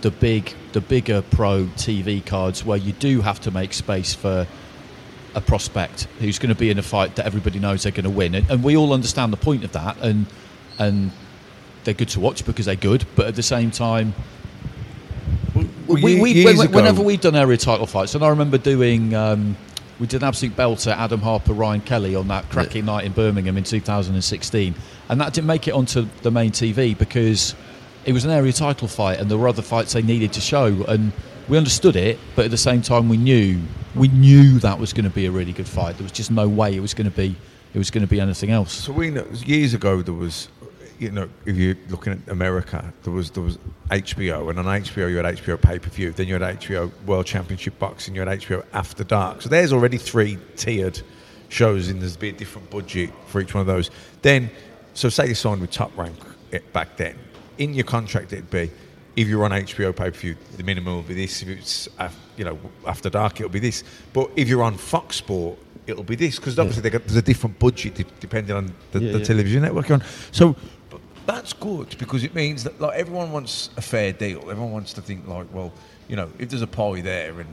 [0.02, 4.48] the big the bigger pro TV cards where you do have to make space for
[5.36, 8.10] a prospect who's going to be in a fight that everybody knows they're going to
[8.10, 10.26] win, and, and we all understand the point of that, and
[10.78, 11.12] and
[11.84, 14.14] they're good to watch because they're good, but at the same time.
[15.56, 15.68] Well,
[16.04, 19.16] we, we, years when- ago- whenever we've done area title fights, and I remember doing,
[19.16, 19.58] um,
[20.00, 23.58] we did an absolute belter, Adam Harper, Ryan Kelly on that cracking night in Birmingham
[23.58, 24.76] in 2016,
[25.10, 27.56] and that didn't make it onto the main TV because
[28.06, 30.68] it was an area title fight, and there were other fights they needed to show,
[30.88, 31.12] and
[31.48, 33.60] we understood it, but at the same time we knew
[33.96, 35.98] we knew that was going to be a really good fight.
[35.98, 37.36] There was just no way it was going to be
[37.74, 38.74] it was going to be anything else.
[38.74, 40.50] So we know years ago there was,
[40.98, 43.58] you know, if you're looking at America, there was there was
[43.90, 47.26] HBO, and on HBO you had HBO pay per view, then you had HBO World
[47.26, 49.42] Championship Boxing, you had HBO After Dark.
[49.42, 51.02] So there's already three tiered
[51.50, 53.90] shows, and there's be a different budget for each one of those.
[54.22, 54.52] Then,
[54.94, 56.16] so say you signed with Top Rank
[56.52, 57.18] it, back then,
[57.60, 58.72] in your contract it'd be.
[59.16, 61.42] If you're on HBO pay per view, the minimum will be this.
[61.44, 61.90] If it's
[62.38, 62.58] you know
[62.88, 63.84] after dark, it'll be this.
[64.14, 67.22] But if you're on Fox Sport, it'll be this because obviously they got, there's a
[67.22, 69.24] different budget de- depending on the, Yeah, the yeah.
[69.26, 70.04] television network you're on.
[70.32, 70.56] So
[70.90, 74.40] but that's good because it means that like everyone wants a fair deal.
[74.50, 75.74] Everyone wants to think like, well,
[76.08, 77.50] you know, if there's a pie there and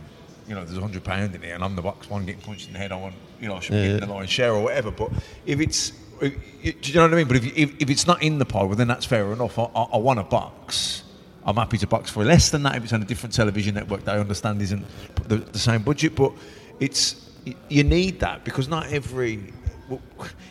[0.47, 2.69] you know there's a hundred pound in it, and I'm the box one getting punched
[2.69, 4.01] in the head, I want you know I should be Yeah, yeah.
[4.01, 4.93] the lion's share or whatever.
[4.93, 5.11] But
[5.47, 5.91] if it's
[6.21, 7.29] do you know what I mean?
[7.29, 9.59] But if, if, if it's not in the pie, well then that's fair enough.
[9.59, 11.03] I, I, I want a box.
[11.45, 14.05] I'm happy to box for less than that if it's on a different television network
[14.05, 14.85] that I understand isn't
[15.29, 16.17] the, the same budget.
[16.17, 16.33] But
[16.81, 17.31] it's
[17.69, 19.53] you need that because not every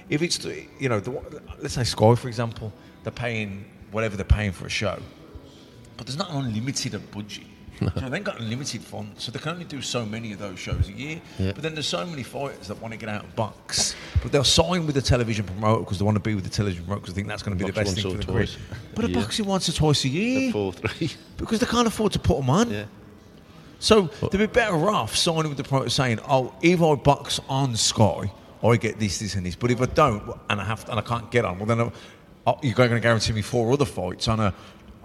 [0.09, 1.11] if it's you know the,
[1.59, 2.71] let's say Sky for example,
[3.03, 4.97] they're paying whatever they're paying for a show,
[5.97, 7.45] but there's not an unlimited budget.
[7.81, 10.87] Know, they've got unlimited funds, so they can only do so many of those shows
[10.87, 11.21] a year.
[11.37, 11.51] Yeah.
[11.51, 14.43] But then there's so many fighters that want to get out of box, but they'll
[14.43, 17.13] sign with the television promoter because they want to be with the television promoter because
[17.13, 18.47] they think that's going to be the best thing for the career.
[18.93, 19.19] But a year.
[19.19, 21.11] boxing once or twice a year Four, three.
[21.37, 22.69] because they can't afford to put them on.
[22.69, 22.85] Yeah.
[23.79, 27.75] So they'd be better off signing with the promoter saying, "Oh, if I box on
[27.75, 28.31] Sky,
[28.63, 29.55] I get this, this, and this.
[29.55, 31.81] But if I don't, and I have, to, and I can't get on, well then
[31.81, 31.91] I,
[32.47, 34.53] oh, you're going to guarantee me four other fights on a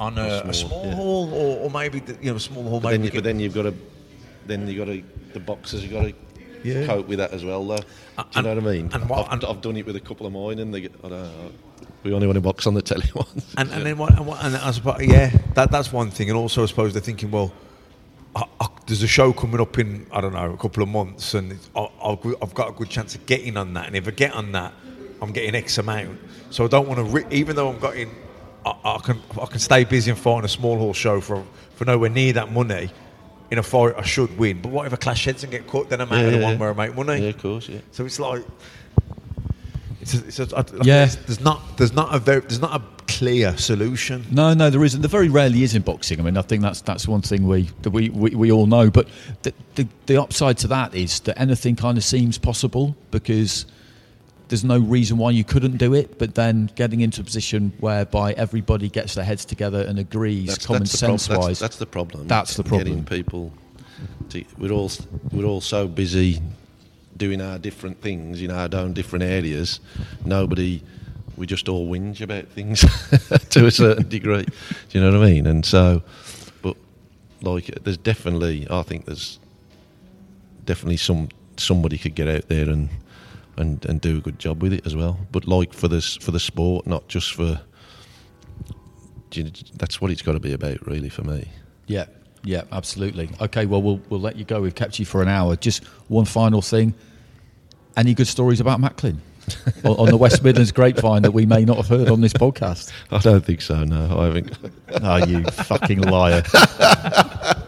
[0.00, 0.94] on a, a small, yeah.
[0.94, 2.80] hall or, or maybe the, you know a small hall.
[2.80, 3.74] But maybe then, you, but then you've got to,
[4.46, 6.14] then you've got to, the boxers you've got to
[6.64, 6.86] Yeah.
[6.86, 7.76] cope with that as well, though.
[7.76, 8.90] Do you and- know what I mean?
[8.92, 11.30] and what- I've, I've done it with a couple of mine, and they get, know,
[12.02, 13.54] we only want to box on the telly once.
[13.58, 14.16] And, and then what?
[14.16, 16.30] And, what, and I suppose, yeah, that that's one thing.
[16.30, 17.52] And also, I suppose they're thinking, well,
[18.34, 21.34] I, I, there's a show coming up in I don't know a couple of months,
[21.34, 23.86] and it's, I, I'll, I've got a good chance of getting on that.
[23.88, 24.72] And if I get on that,
[25.20, 26.18] I'm getting X amount.
[26.48, 28.10] So I don't want to, ri- even though I'm getting,
[28.64, 31.44] I, I can I can stay busy and fighting a small hall show for
[31.74, 32.90] for nowhere near that money.
[33.50, 34.62] In a fight, I should win.
[34.62, 35.88] But what if I clash heads and get caught?
[35.88, 37.20] Then I'm out Yeah, of the yeah, one where I make money.
[37.20, 37.80] Yeah, of course, yeah.
[37.90, 38.44] So it's like.
[40.00, 41.06] It's a, it's a, like Yeah.
[41.06, 41.76] There's, there's not.
[41.76, 42.40] There's not a very.
[42.42, 44.24] There's not a clear solution.
[44.30, 45.00] No, no, there isn't.
[45.00, 46.20] There very rarely is in boxing.
[46.20, 48.88] I mean, I think that's that's one thing we that we, we, we all know.
[48.88, 49.08] But
[49.42, 53.66] the, the the upside to that is that anything kind of seems possible because
[54.50, 56.18] there's no reason why you couldn't do it.
[56.18, 60.66] But then getting into a position whereby everybody gets their heads together and agrees, That's-
[60.66, 62.26] common that's the prob- sense that's- wise, That's, the problem.
[62.26, 62.88] That's the problem.
[62.88, 63.52] Getting people.
[64.30, 64.90] To, we're all
[65.32, 66.40] we're all so busy
[67.16, 69.80] doing our different things in our own different areas.
[70.24, 70.82] Nobody.
[71.36, 72.80] We just all whinge about things
[73.50, 74.44] to a certain degree.
[74.44, 74.52] Do
[74.90, 75.46] you know what I mean?
[75.46, 76.02] And so,
[76.60, 76.76] but
[77.40, 78.66] like, there's definitely.
[78.70, 79.38] I think there's
[80.64, 82.88] definitely some somebody could get out there and
[83.60, 85.18] and, and do a good job with it as well.
[85.30, 87.60] But like for this for the sport, not just for.
[89.74, 91.48] That's what it's got to be about, really, for me.
[91.86, 92.06] Yeah,
[92.42, 93.30] yeah, absolutely.
[93.40, 94.60] Okay, well, we'll we'll let you go.
[94.60, 95.54] We've kept you for an hour.
[95.56, 96.94] Just one final thing.
[97.96, 99.20] Any good stories about Macklin
[99.84, 102.90] on on the West Midlands grapevine that we may not have heard on this podcast?
[103.10, 103.84] I don't think so.
[103.84, 104.58] No, I haven't.
[105.02, 106.42] Oh, you fucking liar!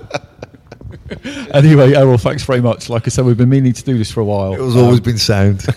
[1.52, 2.88] anyway, Errol, thanks very much.
[2.88, 4.54] Like I said, we've been meaning to do this for a while.
[4.54, 5.64] It was always Um, been sound.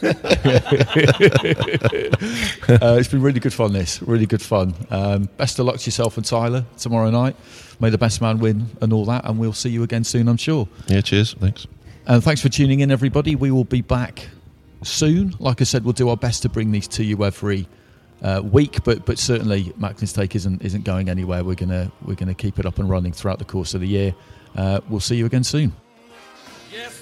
[2.70, 3.74] uh, it's been really good fun.
[3.74, 4.74] This really good fun.
[4.90, 7.36] Um, best of luck to yourself and Tyler tomorrow night.
[7.80, 9.26] May the best man win and all that.
[9.26, 10.68] And we'll see you again soon, I'm sure.
[10.88, 11.34] Yeah, cheers.
[11.34, 11.68] Thanks.
[12.08, 13.36] And thanks for tuning in, everybody.
[13.36, 14.28] We will be back
[14.84, 15.34] soon.
[15.40, 17.68] Like I said, we'll do our best to bring these to you every
[18.22, 21.44] uh, week, but but certainly Macklin's Take isn't isn't going anywhere.
[21.44, 24.16] We're gonna we're gonna keep it up and running throughout the course of the year.
[24.56, 25.74] Uh, we'll see you again soon.
[26.72, 27.02] Yes,